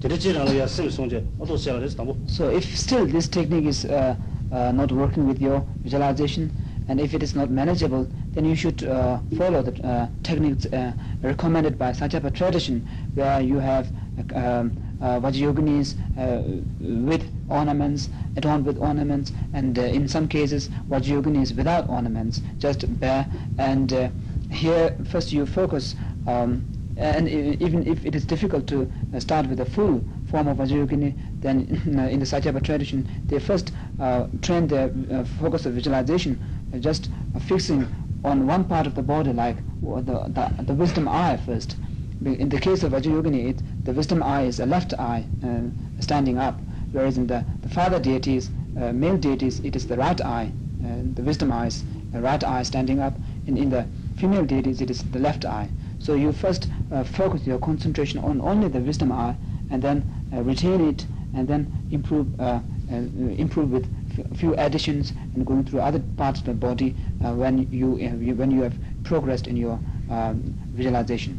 들으시라고 0.00 0.58
야 0.58 0.66
승송제 0.66 1.24
어도 1.38 1.56
세라서 1.56 2.04
뭐 2.04 2.16
So 2.26 2.48
if 2.48 2.64
still 2.74 3.06
this 3.06 3.28
technique 3.28 3.68
is 3.68 3.84
uh, 3.84 4.16
uh, 4.52 4.72
not 4.72 4.92
working 4.92 5.26
with 5.28 5.40
your 5.40 5.62
visualization, 5.84 6.50
and 6.88 7.00
if 7.00 7.14
it 7.14 7.22
is 7.22 7.36
not 7.36 7.50
manageable, 7.52 8.08
then 8.35 8.43
you 8.45 8.55
should 8.55 8.83
uh, 8.83 9.19
follow 9.37 9.63
the 9.63 9.83
uh, 9.87 10.07
techniques 10.21 10.65
uh, 10.67 10.91
recommended 11.21 11.79
by 11.79 11.91
Sakyapa 11.91 12.33
tradition, 12.33 12.85
where 13.15 13.39
you 13.41 13.59
have 13.59 13.89
um, 14.35 14.77
uh, 15.01 15.05
uh, 15.05 16.41
with 16.79 17.29
ornaments, 17.49 18.09
adorned 18.35 18.65
with 18.65 18.77
ornaments, 18.77 19.31
and 19.53 19.79
uh, 19.79 19.83
in 19.83 20.07
some 20.07 20.27
cases 20.27 20.69
Vajrayoginis 20.89 21.55
without 21.55 21.89
ornaments, 21.89 22.41
just 22.57 22.99
bare. 22.99 23.25
And 23.57 24.11
here 24.51 24.95
first 25.05 25.31
you 25.31 25.45
focus 25.45 25.95
um, 26.27 26.65
and 26.97 27.27
even 27.27 27.85
if 27.85 28.05
it 28.05 28.15
is 28.15 28.23
difficult 28.25 28.67
to 28.67 28.89
start 29.19 29.47
with 29.47 29.59
a 29.59 29.65
full 29.65 30.01
form 30.31 30.47
of 30.47 30.57
Vajrayogini, 30.57 31.13
then 31.41 31.59
in 32.09 32.19
the 32.19 32.25
Sakyapa 32.25 32.63
tradition, 32.63 33.05
they 33.27 33.37
first 33.39 33.73
train 34.41 34.67
their 34.67 34.89
focus 35.39 35.65
of 35.65 35.73
visualization, 35.73 36.39
just 36.79 37.09
fixing 37.41 37.85
on 38.25 38.47
one 38.47 38.63
part 38.65 38.87
of 38.87 38.95
the 38.95 39.01
body, 39.03 39.31
like 39.31 39.57
the, 39.81 40.01
the, 40.01 40.63
the 40.63 40.73
wisdom 40.73 41.07
eye 41.07 41.37
first. 41.37 41.77
In 42.23 42.49
the 42.49 42.59
case 42.59 42.81
of 42.83 42.91
Vajrayogini, 42.93 43.57
the 43.83 43.93
wisdom 43.93 44.23
eye 44.23 44.43
is 44.43 44.59
a 44.59 44.65
left 44.65 44.93
eye 44.97 45.25
uh, 45.43 45.61
standing 45.99 46.37
up, 46.37 46.61
whereas 46.91 47.17
in 47.17 47.27
the, 47.27 47.43
the 47.61 47.69
father 47.69 47.99
deities, 47.99 48.49
uh, 48.75 48.91
male 48.93 49.17
deities, 49.17 49.59
it 49.59 49.75
is 49.75 49.85
the 49.85 49.97
right 49.97 50.19
eye, 50.21 50.51
uh, 50.83 50.87
the 51.13 51.21
wisdom 51.21 51.51
eye 51.51 51.67
is 51.67 51.83
the 52.11 52.21
right 52.21 52.43
eye 52.43 52.63
standing 52.63 52.99
up. 52.99 53.19
In, 53.45 53.57
in 53.57 53.69
the 53.69 53.85
female 54.15 54.45
deities, 54.45 54.81
it 54.81 54.89
is 54.89 55.03
the 55.03 55.19
left 55.19 55.45
eye. 55.45 55.69
So 55.99 56.15
you 56.15 56.31
first 56.31 56.67
uh, 56.91 57.03
focus 57.03 57.45
your 57.45 57.59
concentration 57.59 58.19
on 58.21 58.41
only 58.41 58.69
the 58.69 58.79
wisdom 58.79 59.11
eye, 59.11 59.35
and 59.69 59.81
then 59.81 60.03
uh, 60.33 60.41
retain 60.41 60.87
it, 60.89 61.05
and 61.33 61.47
then 61.47 61.67
improve 61.91 62.27
uh, 62.39 62.61
improve 62.87 63.71
with 63.71 63.89
few 64.35 64.55
additions 64.55 65.13
and 65.35 65.45
going 65.45 65.63
through 65.63 65.81
other 65.81 65.99
parts 66.17 66.39
of 66.39 66.45
the 66.45 66.53
body 66.53 66.95
uh, 67.23 67.33
when 67.33 67.69
you, 67.71 67.93
uh, 67.93 68.15
you 68.15 68.35
when 68.35 68.51
you 68.51 68.61
have 68.61 68.73
progressed 69.03 69.47
in 69.47 69.57
your 69.57 69.79
um, 70.09 70.41
visualization. 70.73 71.37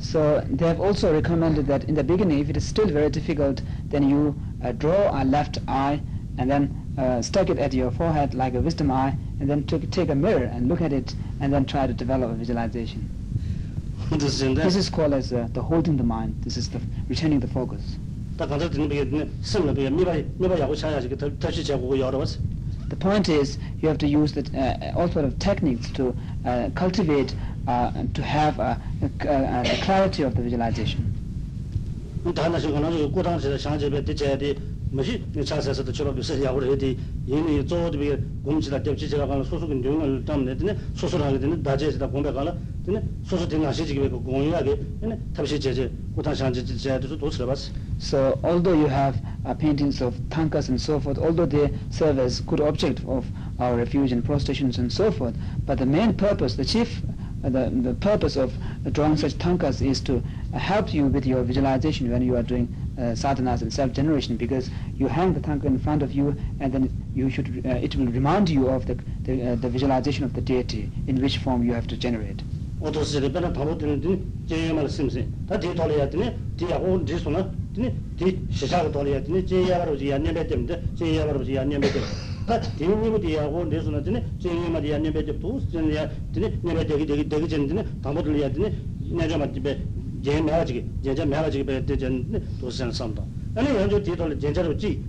So 0.00 0.44
they 0.48 0.66
have 0.66 0.80
also 0.80 1.12
recommended 1.12 1.66
that 1.66 1.84
in 1.84 1.94
the 1.94 2.04
beginning, 2.04 2.38
if 2.38 2.48
it 2.48 2.56
is 2.56 2.64
still 2.64 2.86
very 2.86 3.10
difficult, 3.10 3.62
then 3.88 4.08
you 4.08 4.34
uh, 4.62 4.72
draw 4.72 5.20
a 5.20 5.24
left 5.24 5.58
eye 5.68 6.00
and 6.38 6.50
then 6.50 6.86
uh, 6.98 7.22
stick 7.22 7.50
it 7.50 7.58
at 7.58 7.72
your 7.72 7.90
forehead 7.90 8.34
like 8.34 8.54
a 8.54 8.60
wisdom 8.60 8.90
eye, 8.90 9.16
and 9.40 9.48
then 9.50 9.64
take 9.64 10.08
a 10.08 10.14
mirror 10.14 10.44
and 10.44 10.68
look 10.68 10.80
at 10.80 10.92
it, 10.92 11.14
and 11.40 11.52
then 11.52 11.64
try 11.64 11.86
to 11.86 11.92
develop 11.92 12.30
a 12.30 12.34
visualization. 12.34 13.08
this 14.10 14.76
is 14.76 14.88
called 14.88 15.12
as 15.14 15.32
uh, 15.32 15.48
the 15.52 15.62
holding 15.62 15.96
the 15.96 16.04
mind. 16.04 16.34
This 16.42 16.56
is 16.56 16.68
the 16.68 16.80
retaining 17.08 17.40
the 17.40 17.48
focus. 17.48 17.96
The 18.38 18.46
point 22.96 23.28
is, 23.28 23.58
you 23.80 23.88
have 23.88 23.98
to 23.98 24.06
use 24.06 24.32
the, 24.32 24.42
uh, 24.54 24.98
all 24.98 25.08
sort 25.08 25.24
of 25.24 25.38
techniques 25.38 25.90
to 25.92 26.14
uh, 26.44 26.70
cultivate 26.74 27.34
uh, 27.66 27.90
to 28.14 28.22
have 28.22 28.58
a, 28.58 28.80
a, 29.02 29.62
a, 29.64 29.78
clarity 29.82 30.22
of 30.22 30.34
the 30.34 30.42
visualization. 30.42 31.12
dāna 32.34 32.58
shī 32.58 32.72
kāna 32.74 32.90
yu 32.90 33.08
kūtāṋ 33.14 33.38
shī 33.38 33.54
shāng 33.54 33.78
chī 33.78 33.86
bē 33.90 34.02
tī 34.02 34.14
chē 34.18 34.34
tī 34.34 34.48
mā 34.90 35.02
shī 35.06 35.20
yu 35.34 35.42
chā 35.46 35.60
sā 35.62 35.70
sā 35.70 35.84
tā 35.86 35.92
chūpa 35.94 36.10
bī 36.10 36.22
sā 36.26 36.34
yā 36.40 36.50
hu 36.50 36.58
rī 36.58 36.74
tī 36.74 36.90
yī 37.22 37.38
nī 37.38 37.62
tsō 37.62 37.78
tī 37.94 37.98
bī 38.02 38.08
gōm 38.42 38.58
chī 38.58 38.72
tā 38.74 38.80
tēp 38.82 38.98
chī 38.98 39.06
chī 39.06 39.20
kā 39.20 39.28
kāna 39.30 39.46
sū 39.46 39.60
sū 39.62 39.68
kī 39.70 39.78
nyōng 39.78 39.98
ngā 40.02 40.06
tāṋ 40.26 40.42
nē 40.42 40.56
tī 40.58 40.66
nē 40.66 40.74
sū 40.98 41.06
sū 41.06 41.20
rā 41.22 41.30
kī 41.30 41.38
tī 41.38 41.46
nē 41.52 41.56
dā 41.62 41.76
chē 41.78 41.92
chī 41.94 41.98
tā 42.02 42.10
gōm 42.10 42.26
bē 42.26 42.32
kāna 42.34 42.52
tī 42.82 42.90
nē 42.96 43.00
sū 43.30 43.38
sū 43.38 43.46
tī 43.46 43.62
ngā 43.62 43.70
shī 43.70 43.86
chī 43.86 43.94
kī 43.94 44.00
bē 44.02 44.08
kō 44.10 44.18
gōng 44.26 44.50
yā 44.50 44.60
kī 44.66 44.74
tī 44.74 45.06
nē 45.06 45.16
tab 45.38 45.46
shī 45.46 45.56
chē 45.62 45.70
chē 45.78 45.86
kūtāṋ 46.18 46.34
shāng 46.34 46.50
chī 46.50 46.66
chī 46.66 46.74
chē 46.82 46.98
tī 46.98 47.06
sū 47.06 47.14
tō 47.22 47.30
chī 47.30 47.46
rā 47.46 47.46
bā 47.46 47.54
sī 47.54 47.70
So 47.98 48.38
although 48.44 48.74
you 48.74 48.88
have 48.88 49.16
uh, 49.46 49.54
paintings 49.54 50.02
of 50.02 50.14
tankas 50.28 50.68
and 50.68 50.78
so 50.78 51.00
forth, 51.00 51.18
although 51.18 51.46
they 51.46 51.72
serve 51.90 52.18
as 52.18 52.40
good 52.40 52.60
object 52.60 53.00
of 53.08 53.24
our 53.58 53.76
refuge 53.76 54.12
and 54.12 54.22
prostrations 54.22 54.76
and 54.76 54.92
so 54.92 55.10
forth, 55.10 55.34
but 55.64 55.78
the 55.78 55.86
main 55.86 56.12
purpose, 56.12 56.56
the 56.56 56.64
chief, 56.64 57.00
the, 57.42 57.70
the 57.70 57.94
purpose 57.94 58.36
of 58.36 58.52
drawing 58.92 59.16
such 59.16 59.34
tankas 59.38 59.82
is 59.82 60.00
to 60.00 60.22
uh, 60.52 60.58
help 60.58 60.92
you 60.94 61.06
with 61.06 61.26
your 61.26 61.42
visualization 61.42 62.10
when 62.10 62.22
you 62.22 62.36
are 62.36 62.42
doing 62.42 62.68
uh, 62.98 63.14
sadhanas 63.14 63.62
and 63.62 63.72
self-generation 63.72 64.36
because 64.36 64.70
you 64.94 65.06
hang 65.06 65.32
the 65.34 65.40
tanka 65.40 65.66
in 65.66 65.78
front 65.78 66.02
of 66.02 66.12
you 66.12 66.34
and 66.60 66.72
then 66.72 66.90
you 67.14 67.30
should, 67.30 67.62
uh, 67.66 67.70
it 67.70 67.94
will 67.96 68.06
remind 68.06 68.48
you 68.48 68.68
of 68.68 68.86
the, 68.86 68.94
the, 69.22 69.52
uh, 69.52 69.54
the 69.56 69.68
visualization 69.68 70.24
of 70.24 70.32
the 70.32 70.40
deity 70.40 70.90
in 71.06 71.20
which 71.20 71.38
form 71.38 71.62
you 71.62 71.72
have 71.72 71.86
to 71.86 71.96
generate. 71.96 72.42
다 82.46 82.60
대니고 82.60 83.20
대하고 83.20 83.64
내서는 83.64 84.04
되네. 84.04 84.24
제가 84.38 84.70
말이야 84.70 84.98
내배 84.98 85.24
좀 85.26 85.40
도스 85.40 85.68
전이야 85.72 86.08
되네. 86.32 86.58
내가 86.62 86.86
되게 86.86 87.04
되게 87.04 87.28
되게 87.28 87.48
전에 87.48 87.84
담보들 88.00 88.36
해야 88.36 88.50
되네. 88.52 88.72
내가 89.10 89.38
말 89.38 89.52
집에 89.52 89.82
제 90.22 90.40
매라지게 90.40 90.84
제자 91.02 91.26
매라지게 91.26 91.66
배때 91.66 91.98
전 91.98 92.24
도스선 92.60 92.92
삼다. 92.92 93.24
아니 93.56 93.72
먼저 93.72 94.00
뒤돌 94.00 94.38
제자로 94.38 94.76
지. 94.76 95.02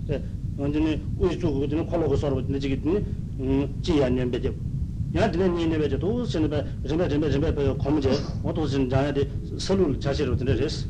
먼저는 0.56 1.00
우리 1.18 1.38
쪽으로 1.38 1.68
되는 1.68 1.86
콜로고 1.86 2.16
서로 2.16 2.44
되게 2.44 2.80
되네. 2.80 3.04
음 3.38 3.78
지야 3.82 4.08
내배 4.08 4.40
좀 4.40 4.67
야 5.14 5.30
도스는 5.30 6.44
고무제 7.78 8.10
자야데 8.90 9.24
자세로 9.98 10.36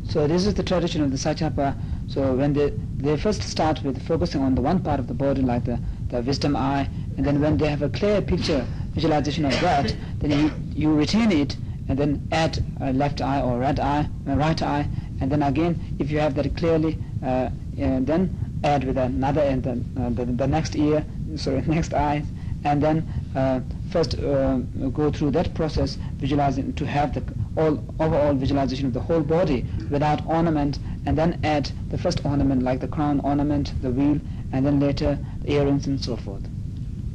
so 0.02 0.26
this 0.26 0.44
is 0.44 0.54
the 0.54 0.62
tradition 0.64 1.04
of 1.04 1.12
the 1.12 1.16
Sakyapa 1.16 1.76
so 2.08 2.34
when 2.34 2.52
they 2.52 2.72
they 2.98 3.16
first 3.16 3.44
start 3.44 3.84
with 3.84 4.02
focusing 4.02 4.42
on 4.42 4.56
the 4.56 4.60
one 4.60 4.80
part 4.80 4.98
of 4.98 5.06
the 5.06 5.14
body 5.14 5.40
like 5.40 5.62
the 5.62 5.78
the 6.08 6.20
wisdom 6.22 6.56
eye 6.56 6.88
and 7.16 7.24
then 7.24 7.40
when 7.40 7.56
they 7.58 7.68
have 7.68 7.82
a 7.82 7.88
clear 7.88 8.20
picture 8.20 8.66
visualization 8.96 9.44
of 9.44 9.52
that 9.60 9.94
then 10.18 10.32
you 10.32 10.50
you 10.74 10.92
retain 10.92 11.30
it 11.30 11.56
and 11.88 11.96
then 11.96 12.20
add 12.32 12.58
a 12.80 12.92
left 12.92 13.20
eye 13.20 13.40
or 13.40 13.60
right 13.60 13.78
eye 13.78 14.08
right 14.26 14.60
eye 14.62 14.88
and 15.20 15.30
then 15.30 15.44
again 15.44 15.76
if 16.00 16.10
you 16.10 16.18
have 16.18 16.34
that 16.34 16.56
clearly 16.56 16.98
uh, 17.22 17.48
and 17.76 18.04
then 18.04 18.36
add 18.64 18.82
with 18.82 18.98
another 18.98 19.42
and 19.42 19.62
then 19.62 19.84
uh, 19.96 20.10
the, 20.10 20.24
the 20.24 20.46
next 20.48 20.74
ear 20.74 21.04
sorry 21.36 21.62
next 21.68 21.94
eye 21.94 22.24
and 22.64 22.82
then 22.82 23.06
uh, 23.34 23.60
first 23.90 24.18
uh, 24.18 24.56
go 24.92 25.10
through 25.10 25.30
that 25.30 25.54
process 25.54 25.98
visualizing 26.18 26.72
to 26.74 26.86
have 26.86 27.12
the 27.14 27.22
all 27.56 27.82
overall 28.00 28.34
visualization 28.34 28.86
of 28.86 28.92
the 28.92 29.00
whole 29.00 29.20
body 29.20 29.64
without 29.90 30.26
ornament 30.26 30.78
and 31.06 31.16
then 31.16 31.38
add 31.44 31.70
the 31.90 31.98
first 31.98 32.24
ornament 32.24 32.62
like 32.62 32.80
the 32.80 32.88
crown 32.88 33.20
ornament 33.20 33.72
the 33.82 33.90
wheel 33.90 34.18
and 34.52 34.64
then 34.64 34.80
later 34.80 35.18
the 35.42 35.52
earrings 35.52 35.86
and 35.86 36.02
so 36.02 36.16
forth. 36.16 36.42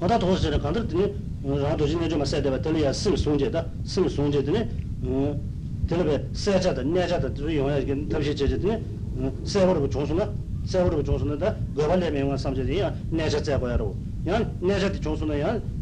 Oda 0.02 0.20
to 0.20 0.38
se 0.38 0.52
kan 0.60 0.74
de 0.74 0.82
ra 1.62 1.76
do 1.76 1.86
jin 1.88 2.00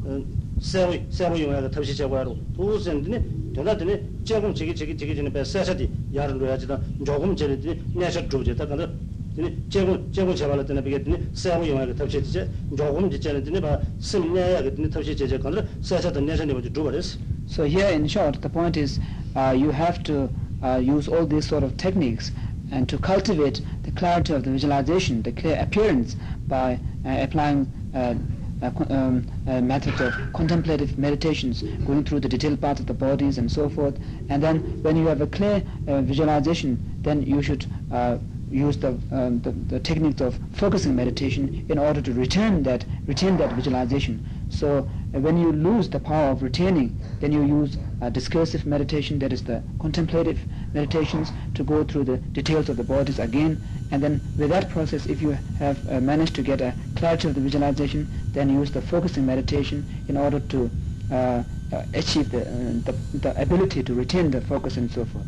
로 0.00 0.10
야 0.10 0.16
내자디 0.16 0.16
조선나 0.16 0.16
야 0.16 0.20
세월 0.60 1.06
세월 1.10 1.40
용야 1.40 1.70
탑시 1.70 1.94
제고야로 1.94 2.36
도스엔드네 2.56 3.22
대다드네 3.54 4.24
제공 4.24 4.54
지기 4.54 4.74
지기 4.74 4.96
지기 4.96 5.14
전에 5.14 5.30
배 5.30 5.44
세자디 5.44 5.88
야를 6.14 6.38
놓야지다 6.38 6.80
조금 7.04 7.36
제르디 7.36 7.82
내자 7.94 8.26
조제다 8.28 8.66
간다 8.66 8.88
드네 9.36 9.54
제공 9.68 10.10
제공 10.12 10.34
제발을 10.34 10.64
때는 10.66 10.82
비게드네 10.84 11.20
세월 11.34 11.68
용야 11.68 11.94
탑시 11.94 12.22
제제 12.24 12.48
조금 12.76 13.10
지체는 13.10 13.60
봐 13.60 13.80
심내야 14.00 14.62
그드네 14.62 14.88
탑시 14.88 15.16
제제 15.16 15.38
간다 15.38 15.62
세자다 15.82 16.20
내자니 16.20 16.52
뭐지 16.52 16.72
두버스 16.72 17.18
So 17.48 17.62
here, 17.62 17.86
in 17.92 18.08
short, 18.08 18.40
the 18.42 18.48
point 18.50 18.76
is 18.76 18.98
uh, 19.36 19.54
you 19.56 19.70
have 19.70 20.02
to 20.04 20.28
uh, 20.64 20.78
use 20.82 21.06
all 21.06 21.24
these 21.26 21.46
sort 21.46 21.62
of 21.62 21.76
techniques 21.76 22.32
and 22.72 22.88
to 22.88 22.98
cultivate 22.98 23.62
the 23.84 23.92
clarity 23.92 24.32
of 24.34 24.42
the 24.42 24.50
visualization, 24.50 25.22
the 25.22 25.30
clear 25.30 25.56
appearance 25.60 26.16
by 26.48 26.80
uh, 27.06 27.22
applying 27.22 27.70
uh, 27.94 27.98
a 27.98 28.14
co- 28.16 28.39
um, 28.61 29.25
a 29.47 29.61
method 29.61 29.99
of 30.01 30.13
contemplative 30.33 30.97
meditations, 30.97 31.61
going 31.85 32.03
through 32.03 32.19
the 32.19 32.29
detailed 32.29 32.61
parts 32.61 32.79
of 32.79 32.85
the 32.85 32.93
bodies 32.93 33.37
and 33.37 33.51
so 33.51 33.69
forth. 33.69 33.97
And 34.29 34.41
then 34.41 34.59
when 34.83 34.95
you 34.95 35.07
have 35.07 35.21
a 35.21 35.27
clear 35.27 35.63
uh, 35.87 36.01
visualization, 36.01 36.77
then 37.01 37.23
you 37.23 37.41
should 37.41 37.65
uh, 37.91 38.17
use 38.51 38.77
the, 38.77 38.89
um, 39.11 39.39
the, 39.41 39.51
the 39.51 39.79
techniques 39.79 40.21
of 40.21 40.39
focusing 40.51 40.95
meditation 40.95 41.65
in 41.69 41.77
order 41.77 42.01
to 42.01 42.13
return 42.13 42.63
that, 42.63 42.85
retain 43.07 43.37
that 43.37 43.53
visualization. 43.53 44.25
So 44.49 44.89
uh, 45.15 45.19
when 45.19 45.37
you 45.37 45.51
lose 45.51 45.89
the 45.89 45.99
power 45.99 46.31
of 46.31 46.43
retaining, 46.43 46.99
then 47.19 47.31
you 47.31 47.43
use 47.45 47.77
uh, 48.01 48.09
discursive 48.09 48.65
meditation, 48.65 49.19
that 49.19 49.31
is 49.31 49.43
the 49.43 49.61
contemplative 49.79 50.39
meditations, 50.73 51.31
to 51.53 51.63
go 51.63 51.83
through 51.83 52.03
the 52.03 52.17
details 52.17 52.67
of 52.69 52.77
the 52.77 52.83
bodies 52.83 53.19
again. 53.19 53.61
And 53.91 54.01
then 54.01 54.21
with 54.37 54.49
that 54.49 54.69
process, 54.69 55.05
if 55.05 55.21
you 55.21 55.37
have 55.59 55.77
uh, 55.89 55.99
managed 56.01 56.35
to 56.35 56.41
get 56.41 56.61
a 56.61 56.73
clarity 56.95 57.27
of 57.27 57.35
the 57.35 57.41
visualization, 57.41 58.07
then 58.33 58.49
use 58.49 58.71
the 58.71 58.81
focusing 58.81 59.25
meditation 59.25 59.85
in 60.07 60.17
order 60.17 60.39
to 60.39 60.69
uh, 61.11 61.43
uh 61.73 61.83
achieve 61.93 62.31
the, 62.31 62.41
uh, 62.41 62.45
the, 62.85 62.95
the, 63.19 63.41
ability 63.41 63.83
to 63.83 63.93
retain 63.93 64.31
the 64.31 64.41
focus 64.41 64.77
and 64.77 64.89
so 64.91 65.05
forth. 65.05 65.25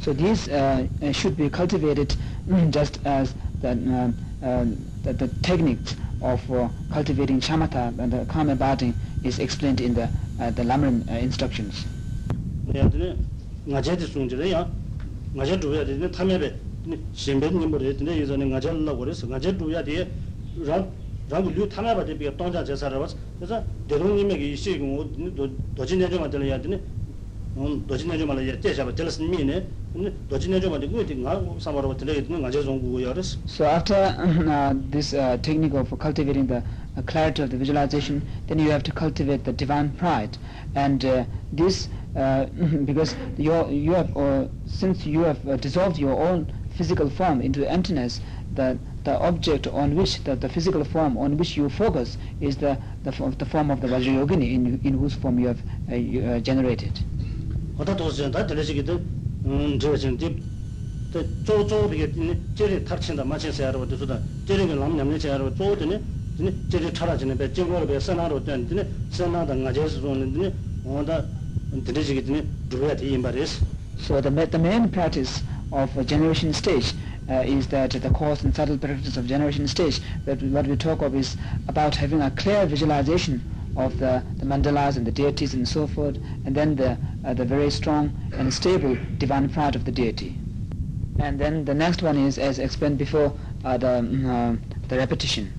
So 0.00 0.12
these 0.12 0.48
uh, 0.48 0.86
should 1.12 1.36
be 1.36 1.48
cultivated 1.50 2.14
just 2.70 2.98
as 3.04 3.34
the 3.60 4.12
the, 5.02 5.12
the 5.12 5.28
techniques 5.42 5.96
of 6.20 6.40
uh, 6.52 6.68
cultivating 6.92 7.40
shamatha 7.40 7.96
and 7.98 8.12
the 8.12 8.24
calm 8.26 8.48
abiding 8.50 8.94
is 9.24 9.38
explained 9.38 9.80
in 9.80 9.94
the 9.94 10.08
uh, 10.40 10.50
the 10.50 10.62
lamrim 10.62 11.08
uh, 11.10 11.14
instructions. 11.14 11.84
Ya. 12.72 12.88
Lu 21.40 21.66
ta 21.66 21.80
na 21.80 21.94
ba 21.94 22.04
de 22.04 22.14
bi 22.14 22.28
tong 22.36 22.52
sa 22.52 22.88
ra 22.88 22.98
ba 22.98 23.08
de 23.86 23.98
de 23.98 24.56
shi 24.56 24.76
gu 24.78 25.04
do 25.34 25.46
do 25.74 25.84
jin 25.86 25.98
de 25.98 26.18
ma 26.18 26.26
ya 26.26 26.58
de 26.58 26.78
도진내 27.57 28.19
좀 28.19 28.27
만들어야 28.27 28.59
되네 28.59 28.61
음 28.61 28.61
도진내 28.61 28.61
좀 28.61 28.61
말이야 28.61 28.61
제사바 28.61 28.93
들었으니 28.93 29.29
미네 29.29 29.65
도진내 30.29 30.59
좀 30.59 30.71
만들고 30.73 31.01
이제 31.01 31.15
나 31.15 31.41
사마로 31.57 31.97
들어야 31.97 32.21
되는 32.21 32.39
나제 32.39 32.61
종구야 32.61 33.13
그래서 33.13 33.39
So 33.47 33.65
after 33.65 34.13
uh, 34.13 34.75
this 34.91 35.11
uh, 35.15 35.37
technique 35.41 35.73
of 35.73 35.89
cultivating 35.97 36.45
the 36.45 36.61
uh, 36.95 37.01
clarity 37.07 37.41
of 37.41 37.49
the 37.49 37.57
visualization, 37.57 38.21
then 38.45 38.59
you 38.59 38.69
have 38.69 38.83
to 38.83 38.91
cultivate 38.91 39.43
the 39.43 39.53
divine 39.53 39.89
pride. 39.97 40.37
And 40.75 41.03
uh, 41.03 41.25
this, 41.51 41.89
uh, 42.15 42.45
because 42.85 43.15
you 43.37 43.51
you 43.69 43.93
have, 43.93 44.15
uh, 44.15 44.47
since 44.65 45.07
you 45.07 45.21
have 45.21 45.41
uh, 45.47 45.57
dissolved 45.57 45.97
your 45.97 46.13
own 46.13 46.45
physical 46.69 47.09
form 47.09 47.41
into 47.41 47.65
emptiness, 47.65 48.21
the 48.53 48.77
the 49.03 49.17
object 49.19 49.65
on 49.65 49.95
which 49.95 50.23
the, 50.25 50.35
the 50.35 50.49
physical 50.49 50.83
form 50.83 51.17
on 51.17 51.37
which 51.37 51.57
you 51.57 51.69
focus 51.69 52.17
is 52.39 52.57
the 52.57 52.77
the, 53.03 53.11
fo- 53.11 53.31
the 53.31 53.45
form 53.45 53.71
of 53.71 53.81
the 53.81 53.87
Vajrayogini 53.87 54.53
in 54.53 54.79
in 54.83 54.93
whose 54.99 55.15
form 55.15 55.39
you 55.39 55.47
have 55.47 55.61
uh, 55.91 55.95
you, 55.95 56.21
uh, 56.21 56.39
generated. 56.39 56.99
어다 57.77 57.95
도스에 57.95 58.31
다 58.31 58.45
들으시기도 58.45 58.99
음 59.45 59.77
저거 59.79 59.95
지금 59.95 60.17
저 61.13 61.23
조조 61.45 61.89
비게 61.89 62.11
제리 62.55 62.83
탑친다 62.83 63.23
마치세요 63.23 63.67
여러분 63.67 63.87
도스다 63.87 64.19
제리가 64.45 64.75
남냠네 64.75 65.17
제 65.17 65.29
여러분 65.29 65.55
조드네 65.55 66.01
네 66.39 66.53
제리 66.69 66.93
차라지네 66.93 67.37
배 67.37 67.51
증거로 67.53 67.87
배 67.87 67.99
선하로 67.99 68.43
된네 68.43 68.85
선하다 69.09 69.55
가제스 69.55 70.01
존네 70.01 70.53
어다 70.85 71.23
들으시기도 71.85 72.43
두야 72.69 72.95
뒤임바레스 72.95 73.77
So 73.99 74.21
the, 74.21 74.29
ma- 74.29 74.45
the 74.45 74.59
main 74.59 74.89
practice 74.89 75.41
of 75.71 75.89
a 75.97 76.03
generation 76.03 76.53
stage 76.53 76.93
uh, 77.29 77.41
is 77.45 77.67
that 77.69 77.91
the 77.91 78.09
coarse 78.11 78.43
and 78.43 78.53
subtle 78.53 78.77
practice 78.77 79.17
of 79.17 79.25
generation 79.25 79.67
stage, 79.67 79.99
that 80.25 80.41
what 80.43 80.67
we 80.67 80.75
talk 80.77 81.01
of 81.01 81.15
is 81.15 81.35
about 81.67 81.95
having 81.95 82.21
a 82.21 82.29
clear 82.29 82.65
visualization 82.67 83.41
of 83.76 83.98
the, 83.98 84.22
the 84.38 84.46
mandalas 84.46 84.96
and 84.96 85.06
the 85.06 85.12
deities 85.12 85.54
and 85.54 85.66
so 85.66 85.86
forth, 85.86 86.18
and 86.44 86.54
then 86.54 86.76
the, 86.76 86.98
uh, 87.24 87.34
the 87.34 87.44
very 87.44 87.70
strong 87.70 88.12
and 88.32 88.52
stable 88.52 88.96
divine 89.18 89.48
part 89.48 89.74
of 89.74 89.84
the 89.84 89.92
deity. 89.92 90.36
And 91.18 91.38
then 91.38 91.64
the 91.64 91.74
next 91.74 92.02
one 92.02 92.16
is, 92.16 92.38
as 92.38 92.58
explained 92.58 92.98
before, 92.98 93.32
uh, 93.64 93.76
the, 93.76 93.86
mm, 93.86 94.26
uh, 94.26 94.56
the 94.88 94.96
repetition. 94.96 95.50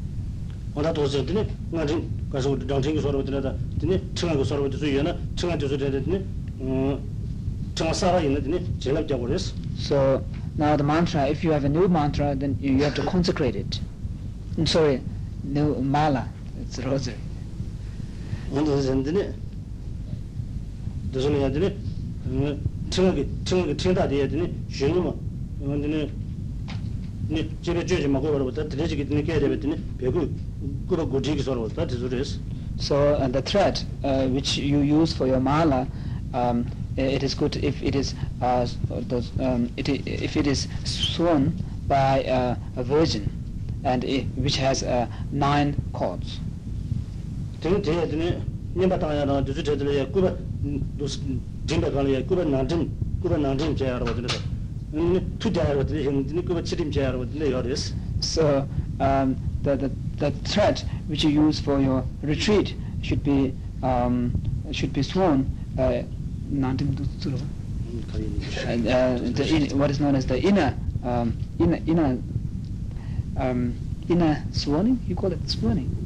So 9.76 10.24
now 10.58 10.76
the 10.76 10.84
mantra, 10.84 11.28
if 11.28 11.44
you 11.44 11.52
have 11.52 11.66
a 11.66 11.70
new 11.70 11.88
mantra, 11.88 12.36
then 12.36 12.58
you, 12.60 12.74
you 12.74 12.84
have 12.84 12.96
to 12.96 13.04
consecrate 13.04 13.56
it. 13.56 13.80
I'm 14.58 14.68
sorry, 14.68 15.02
new 15.44 15.76
mala, 15.82 16.28
it's 16.62 16.80
rosary. 16.80 17.18
언더 18.53 18.81
전드네 18.83 19.33
도서는 21.13 21.43
야드네 21.43 21.77
음 22.27 22.61
청하게 22.91 23.29
청하게 23.45 23.77
청다 23.77 24.09
돼야 24.09 24.29
드네 24.29 24.53
쉬는 24.69 25.13
언드네 25.63 26.11
네 27.29 27.49
집에 27.63 27.85
주지 27.85 28.09
말고 28.09 28.31
버려부터 28.33 28.69
드네지기 28.69 29.07
드네 29.07 29.23
깨야 29.23 29.41
되거든요 29.41 29.77
배구 29.99 30.29
그거 30.89 31.07
고지기 31.07 31.43
서로 31.43 31.69
다 31.69 31.87
드서레스 31.87 32.41
So 32.81 32.95
uh, 33.15 33.27
the 33.27 33.43
thread 33.43 33.83
uh, 34.05 34.29
which 34.29 34.57
you 34.57 34.79
use 34.79 35.13
for 35.13 35.27
your 35.27 35.41
mala, 35.41 35.89
um, 36.33 36.65
i- 36.97 37.01
it 37.01 37.25
is 37.25 37.35
good 37.35 37.57
if 37.57 37.83
it 37.83 37.97
is 37.97 38.15
uh, 38.41 38.63
s- 38.63 38.79
those, 39.09 39.33
um, 39.41 39.69
it, 39.77 39.89
i- 39.89 40.01
if 40.07 40.37
it 40.37 40.47
is 40.47 40.69
sewn 40.85 41.53
by 41.89 42.23
uh, 42.31 42.55
a 42.77 42.85
virgin, 42.85 43.27
and 43.83 44.05
i 44.05 44.25
which 44.37 44.59
has 44.59 44.85
uh, 44.85 45.09
nine 45.33 45.75
cords. 45.93 46.39
ting 47.64 47.80
dhuzi 47.82 49.64
kuba 49.64 49.94
ya 49.94 50.06
kuba 50.06 50.36
kuba 52.28 52.52
chaya 52.52 52.66
tu 52.68 52.90
kuba 56.44 56.62
chaya 56.62 57.78
so 58.20 58.68
um, 59.00 59.36
the, 59.64 59.76
the, 59.78 59.90
the 60.18 60.32
threat 60.44 60.84
which 61.08 61.24
you 61.24 61.30
use 61.30 61.60
for 61.60 61.80
your 61.80 62.04
retreat 62.22 62.76
should 63.02 63.24
be 63.24 63.54
um, 63.82 64.32
should 64.72 64.92
be 64.94 65.02
sworn 65.02 65.46
nantim 66.52 66.96
uh, 67.00 67.38
and, 68.68 68.88
uh, 68.88 69.18
the 69.34 69.74
what 69.76 69.90
is 69.90 70.00
known 70.02 70.16
as 70.16 70.26
the 70.26 70.38
inner 70.42 70.74
um, 71.06 71.34
inner 71.60 71.80
inner 71.88 72.18
um, 73.38 73.74
inner 74.10 74.44
you 75.08 75.16
call 75.16 75.32
it 75.32 75.40
swarning 75.50 76.03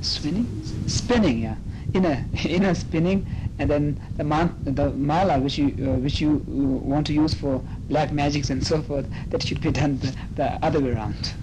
spinning, 0.00 0.46
spinning, 0.86 1.38
yeah, 1.38 1.56
inner 1.94 2.24
inner 2.44 2.74
spinning, 2.74 3.26
and 3.58 3.70
then 3.70 4.00
the 4.16 4.24
man, 4.24 4.54
the 4.64 4.90
mala 4.90 5.38
which 5.38 5.58
you 5.58 5.68
uh, 5.86 5.96
which 5.98 6.20
you 6.20 6.42
want 6.46 7.06
to 7.06 7.12
use 7.12 7.34
for 7.34 7.62
black 7.88 8.12
magics 8.12 8.50
and 8.50 8.66
so 8.66 8.80
forth, 8.82 9.06
that 9.30 9.42
should 9.42 9.60
be 9.60 9.70
done 9.70 9.98
the, 9.98 10.14
the 10.36 10.64
other 10.64 10.80
way 10.80 10.92
around. 10.92 11.34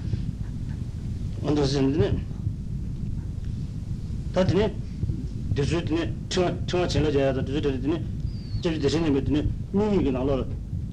Understand? 1.45 2.25
That 4.33 4.53
ne, 4.53 4.73
the 5.53 5.63
root 5.63 5.89
ne, 5.91 6.13
two 6.29 6.57
two 6.67 6.87
channel 6.87 7.11
jaya 7.11 7.33
the 7.33 7.41
root 7.43 7.83
ne, 7.83 8.03
just 8.61 8.81
the 8.81 8.89
same 8.89 9.13
ne, 9.13 9.21
ne 9.73 9.97
ni 9.97 10.03
ke 10.03 10.13
nalo 10.13 10.47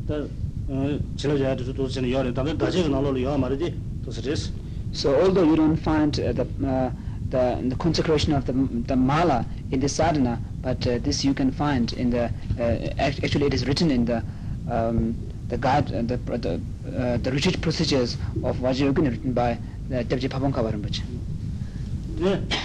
the 0.06 0.28
channel 1.16 1.38
jaya 1.38 1.56
the 1.56 1.72
root 1.72 1.90
channel 1.90 2.10
yar 2.10 2.24
ne, 2.24 2.30
that 2.30 2.44
the 2.44 2.54
daje 2.54 2.82
ke 2.84 2.88
nalo 2.88 3.18
yar 3.20 3.38
maridi, 3.38 3.74
to 4.04 4.12
stress. 4.12 4.50
So 4.92 5.20
although 5.20 5.42
you 5.42 5.56
don't 5.56 5.76
find 5.76 6.18
uh, 6.20 6.32
the 6.32 6.46
uh, 6.66 6.90
the, 7.30 7.58
the 7.68 7.76
consecration 7.76 8.32
of 8.32 8.44
the, 8.46 8.52
the 8.52 8.96
mala 8.96 9.46
in 9.70 9.80
the 9.80 9.88
sadhana, 9.88 10.40
but 10.62 10.86
uh, 10.86 10.98
this 10.98 11.24
you 11.24 11.34
can 11.34 11.50
find 11.50 11.92
in 11.94 12.10
the, 12.10 12.30
uh, 12.58 12.62
actually 12.98 13.46
it 13.46 13.54
is 13.54 13.66
written 13.66 13.90
in 13.90 14.04
the, 14.04 14.22
um, 14.68 15.14
the 15.48 15.58
guide, 15.58 15.92
uh, 15.92 16.02
the, 16.02 16.16
the, 16.16 16.60
uh, 16.96 17.16
the 17.18 17.30
retreat 17.32 17.60
procedures 17.60 18.16
of 18.42 18.56
Vajrayogini 18.58 19.10
written 19.10 19.32
by 19.32 19.52
uh, 19.52 19.56
Devji 20.04 20.28
Pabongka 20.28 20.62
Varambachi. 20.62 21.02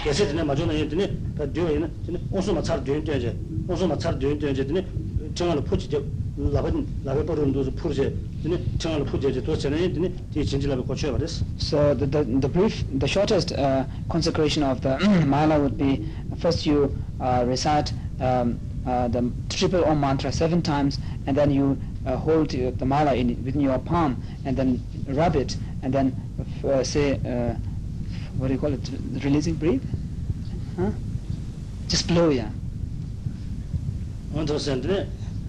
kese 0.03 0.25
tene 0.27 0.43
majo 0.43 0.65
na 0.65 0.73
yedine 0.73 1.07
pa 1.35 1.45
dyo 1.47 1.67
yena 1.69 1.89
tene 2.05 2.19
onso 2.31 2.53
ma 2.53 2.61
char 2.61 2.79
dyo 2.83 2.93
yedine 2.95 3.33
onso 3.67 3.87
ma 3.87 3.97
char 3.97 4.15
dyo 4.15 4.29
yedine 4.39 4.85
chengalo 5.33 5.61
pochi 5.63 5.87
de 5.87 5.97
so 11.57 11.93
the, 11.93 12.05
the, 12.07 12.23
the 12.23 12.47
brief, 12.47 12.83
the 12.99 13.07
shortest 13.07 13.51
uh, 13.51 13.83
consecration 14.09 14.63
of 14.63 14.79
the 14.81 14.97
mala 15.27 15.59
would 15.59 15.77
be 15.77 16.07
first 16.39 16.65
you 16.65 16.95
uh, 17.19 17.43
recite 17.45 17.91
um, 18.21 18.57
uh, 18.87 19.09
the 19.09 19.29
triple 19.49 19.83
Om 19.83 19.99
mantra 19.99 20.31
seven 20.31 20.61
times 20.61 20.99
and 21.27 21.35
then 21.35 21.51
you 21.51 21.77
uh, 22.05 22.15
hold 22.15 22.51
the 22.51 22.85
mala 22.85 23.13
in, 23.15 23.43
within 23.43 23.59
your 23.61 23.77
palm 23.79 24.15
and 24.45 24.55
then 24.55 24.79
rub 25.09 25.35
it 25.35 25.57
and 25.83 25.93
then 25.93 26.15
uh, 26.63 26.83
say, 26.83 27.19
uh, 27.25 27.53
what 28.37 28.47
do 28.47 28.53
you 28.53 28.59
call 28.59 28.73
it, 28.73 28.89
releasing 29.25 29.55
breath? 29.55 29.81
Huh? 30.77 30.91
Just 31.89 32.07
blow, 32.07 32.29
yeah 32.29 32.49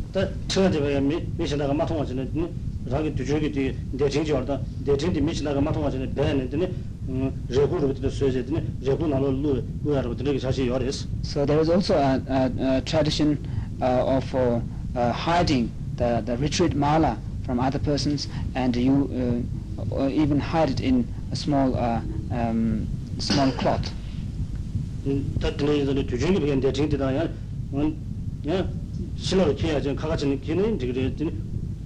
언더스는데 0.10 0.12
다 0.12 0.28
처제베 0.48 1.00
미 1.02 1.22
미신다가 1.38 1.74
마통하지네 1.74 2.30
드네 2.32 2.50
라기 2.88 3.16
뒤저기 3.16 3.52
뒤 3.52 3.76
대진지 3.98 4.32
왔다 4.32 4.60
대진디 4.86 5.20
미신다가 5.22 5.60
마통하지네 5.60 6.14
배는데 6.14 6.72
음 7.10 7.32
레고로 7.50 7.94
부터 7.94 8.10
쓰여제 8.10 8.46
드네 8.46 8.64
레고 8.82 9.08
나로 9.08 9.32
루 9.32 9.62
루야로 9.84 10.16
드네 10.16 10.40
사실 10.40 10.68
요레스 10.68 11.08
So 11.24 11.46
there 11.46 11.60
is 11.60 11.70
also 11.70 11.96
a, 11.96 12.22
a, 12.30 12.78
a 12.78 12.82
tradition 12.82 13.38
uh, 13.82 14.18
of 14.18 14.34
uh, 14.34 14.62
uh, 14.96 15.12
hiding 15.12 15.70
the, 15.98 16.22
the 16.26 16.38
retreat 16.38 16.76
mala 16.76 17.18
from 17.44 17.60
other 17.60 17.80
persons, 17.80 18.28
and 18.56 18.76
you 18.76 19.10
uh, 19.12 19.84
or 19.92 20.10
even 20.10 20.40
hide 20.40 20.70
it 20.70 20.80
in 20.80 21.06
a 21.32 21.36
small 21.36 21.76
uh, 21.76 22.02
um, 22.32 22.88
small 23.20 23.52
cloth. 23.60 23.92
다 25.40 25.56
드네 25.56 25.84
이제 25.84 25.94
뒤저기 25.94 26.40
비엔 26.40 26.60
대진디다 26.62 27.16
야 27.16 27.30
야, 29.00 29.06
실로 29.18 29.56
키야 29.56 29.82
저 29.82 29.96
카가진 29.96 30.40
키는 30.42 30.78
되게 30.78 30.94
드네 31.16 31.32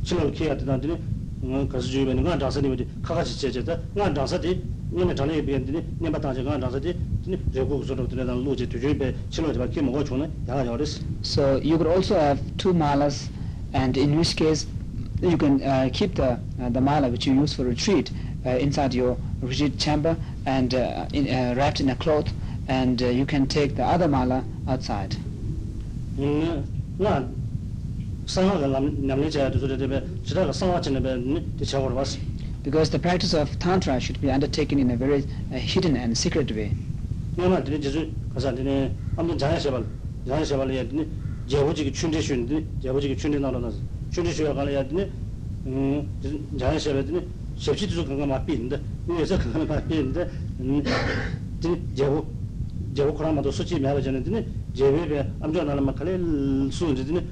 실로 0.03 0.31
키야 0.31 0.57
되다더니 0.57 0.97
어 1.43 1.67
가서 1.71 1.87
주변에 1.87 2.21
가 2.21 2.37
장사님 2.37 2.73
어디 2.73 2.85
카가지 3.01 3.37
제제다 3.39 3.77
가 3.95 4.13
장사디 4.13 4.61
니네 4.91 5.13
전에 5.15 5.41
비엔드니 5.45 5.83
니마 6.01 6.19
당제 6.19 6.43
가 6.43 6.59
장사디 6.59 6.95
드네 7.23 7.37
레고 7.53 7.83
소로 7.83 8.07
드네 8.07 8.25
당 8.25 8.43
루제 8.43 8.67
뒤저기 8.67 9.13
실로 9.29 9.53
저 9.53 9.65
키 9.69 9.81
먹어 9.81 10.03
주네 10.03 10.29
야가 10.47 10.65
요레스 10.65 11.01
So 11.23 11.57
you 11.63 11.77
could 11.77 11.87
also 11.87 12.15
have 12.15 12.39
two 12.57 12.73
malas, 12.73 13.29
and 13.73 13.97
in 13.97 14.17
which 14.17 14.35
case 14.35 14.65
you 15.21 15.37
can 15.37 15.61
uh, 15.61 15.89
keep 15.93 16.15
the 16.15 16.39
uh, 16.59 16.69
the 16.71 16.81
mala 16.81 17.09
which 17.09 17.27
you 17.27 17.33
use 17.33 17.53
for 17.53 17.65
retreat 17.65 18.11
uh, 18.45 18.57
inside 18.57 18.93
your 18.93 19.17
retreat 19.41 19.77
chamber 19.77 20.15
and 20.45 20.73
uh, 20.73 21.05
in, 21.13 21.27
uh, 21.27 21.53
wrapped 21.55 21.79
in 21.79 21.89
a 21.89 21.95
cloth, 21.95 22.31
and 22.67 23.01
uh, 23.03 23.07
you 23.07 23.25
can 23.25 23.45
take 23.47 23.75
the 23.75 23.83
other 23.83 24.07
mala 24.07 24.43
outside. 24.67 25.15
음, 26.17 26.63
나 26.97 27.27
상하가 28.25 28.67
남 28.67 29.07
남리자도 29.07 29.59
저래베 29.59 30.03
지다가 30.23 30.51
상하진에베 30.51 31.57
대처로 31.57 31.95
봤어. 31.95 32.19
Because 32.63 32.91
the 32.91 33.01
practice 33.01 33.33
of 33.33 33.57
tantra 33.57 33.95
should 33.95 34.19
be 34.21 34.29
undertaken 34.29 34.79
in 34.79 34.91
a 34.91 34.97
very 34.97 35.23
uh, 35.51 35.57
hidden 35.57 35.95
and 35.95 36.11
secret 36.11 36.53
way. 36.53 36.75
내가 37.37 37.63
드네 37.63 37.79
지수 37.79 38.11
가서 38.33 38.53
드네 38.53 38.91
아무튼 39.15 39.37
자야셔발 39.37 39.85
자야셔발이 40.27 40.89
드네 40.89 41.07
제보지기 41.47 41.93
춘대슌데 41.93 42.65
제보지기 42.83 43.15
춘대 43.17 43.39
나라나서 43.39 43.77
춘대슌가 44.11 44.53
가야 44.53 44.85
드네 44.87 45.09
음 45.67 46.09
자야셔발 46.59 47.05
드네 47.05 47.25
셉시도 47.57 48.05
그거 48.05 48.25
맞비인데 48.25 48.79
위에서 49.07 49.39
그거 49.39 49.63
맞비인데 49.65 50.21
음 50.59 50.83
드네 51.61 51.79
제보 51.95 52.27
제보 52.93 53.13
코라마도 53.13 53.51
수치 53.51 53.79
매가 53.79 54.01
전에 54.01 54.21
제베베 54.73 55.33
암조 55.41 55.63
나라 55.63 55.81
막칼에 55.81 56.17
수은지 56.71 57.05
드네 57.05 57.25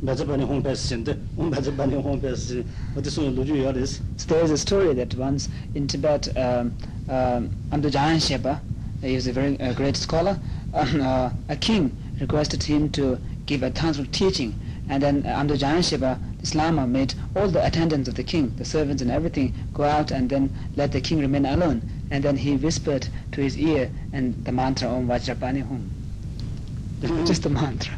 매자반이 0.00 0.44
홈페이지인데 0.44 1.16
매자반이 1.36 1.94
홈페이지 1.94 2.64
어디 2.96 3.08
수은 3.08 3.34
루주 3.34 3.58
요레스 3.58 4.02
So 4.16 4.26
there 4.28 4.44
is 4.44 4.50
a 4.50 4.58
story 4.58 4.94
that 4.94 5.16
once 5.16 5.48
in 5.74 5.86
Tibet, 5.86 6.28
um, 6.36 6.72
um, 7.08 7.50
under 7.72 7.88
Jayan 7.90 8.20
Shepa, 8.20 8.60
he 9.00 9.14
is 9.14 9.26
a 9.26 9.32
very 9.32 9.58
uh, 9.60 9.72
great 9.72 9.96
scholar, 9.96 10.38
uh, 10.74 11.30
a 11.48 11.56
king 11.56 11.90
requested 12.20 12.62
him 12.62 12.90
to 12.90 13.18
give 13.46 13.62
a 13.62 13.70
tantric 13.70 14.10
teaching. 14.12 14.54
And 14.88 15.02
then 15.02 15.24
uh, 15.26 15.38
under 15.38 15.56
Jayan 15.56 15.80
Shepa, 15.80 16.18
this 16.40 16.54
Lama 16.54 16.86
made 16.86 17.14
all 17.34 17.48
the 17.48 17.64
attendants 17.64 18.08
of 18.08 18.14
the 18.14 18.24
king, 18.24 18.54
the 18.56 18.64
servants 18.64 19.00
and 19.00 19.10
everything, 19.10 19.54
go 19.72 19.84
out 19.84 20.10
and 20.10 20.28
then 20.28 20.50
let 20.76 20.92
the 20.92 21.00
king 21.00 21.18
remain 21.20 21.46
alone. 21.46 21.80
And 22.10 22.22
then 22.22 22.36
he 22.36 22.56
whispered 22.56 23.08
to 23.32 23.40
his 23.40 23.56
ear 23.56 23.90
and 24.12 24.44
the 24.44 24.52
mantra 24.52 24.88
Om 24.88 25.08
Vajrapani 25.08 25.66
Hum. 25.66 25.90
just 27.25 27.45
a 27.45 27.49
mantra 27.49 27.93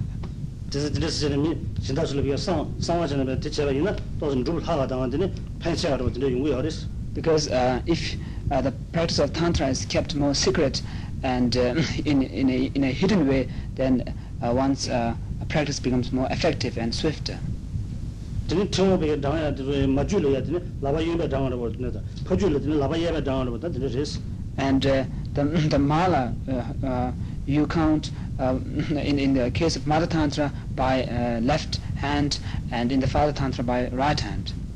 this 0.69 0.83
is 0.83 0.91
this 0.91 1.23
is 1.23 1.35
me 1.35 1.57
진짜 1.81 2.05
줄 2.05 2.23
비야 2.23 2.37
상 2.37 2.71
상화전에 2.79 3.39
대체가 3.39 3.71
있나? 3.71 3.95
또 4.19 4.31
좀을 4.43 4.65
하가 4.65 4.87
당한데 4.87 5.31
팬샤로 5.59 6.05
근데 6.05 6.31
용구 6.31 6.49
열었어? 6.49 6.87
Because 7.13 7.49
uh, 7.51 7.81
if 7.85 8.15
uh, 8.51 8.61
the 8.61 8.71
practice 8.93 9.19
of 9.19 9.33
tantra 9.33 9.67
is 9.67 9.85
kept 9.85 10.15
more 10.15 10.33
secret 10.33 10.81
and 11.23 11.57
uh, 11.57 11.75
in 12.05 12.21
in 12.21 12.49
a 12.49 12.71
in 12.73 12.83
a 12.85 12.91
hidden 12.91 13.27
way 13.27 13.49
then 13.75 14.03
uh, 14.41 14.53
once 14.55 14.87
uh, 14.87 15.13
a 15.41 15.45
practice 15.45 15.79
becomes 15.79 16.13
more 16.13 16.27
effective 16.31 16.77
and 16.77 16.95
swifter. 16.95 17.37
dine 18.47 18.67
chewo 18.71 18.97
be 18.97 19.15
dang 19.19 19.35
ya 19.37 19.87
ma 19.87 20.03
ju 20.03 20.19
le 20.19 20.31
ya 20.31 20.41
dine 20.41 20.61
la 20.81 20.91
ba 20.91 21.01
yin 21.01 21.17
be 21.17 21.27
dang 21.27 21.49
ro 21.49 21.69
dine 21.69 21.91
da 21.91 21.99
pa 22.23 22.35
ju 22.35 22.47
le 22.49 22.59
dine 22.59 22.75
la 22.75 22.87
ba 22.87 22.97
ye 22.97 23.11
be 23.11 23.21
dang 23.21 23.49
ro 23.49 23.57
da 23.57 23.67
dine 23.67 23.91
res 23.91 24.19
and 24.57 24.85
uh, 24.85 25.03
the 25.33 25.43
the 25.73 25.79
mala 25.79 26.33
uh, 26.47 26.85
uh, 26.85 27.11
you 27.45 27.65
count 27.67 28.11
Um, 28.39 28.85
in, 28.89 29.19
in 29.19 29.33
the 29.33 29.51
case 29.51 29.75
of 29.75 29.85
Mother 29.85 30.07
Tantra 30.07 30.51
by 30.75 31.03
uh, 31.03 31.39
left 31.41 31.79
hand 31.95 32.39
and 32.71 32.91
in 32.91 32.99
the 32.99 33.07
Father 33.07 33.31
Tantra 33.31 33.63
by 33.63 33.89
right 33.89 34.19
hand. 34.19 34.53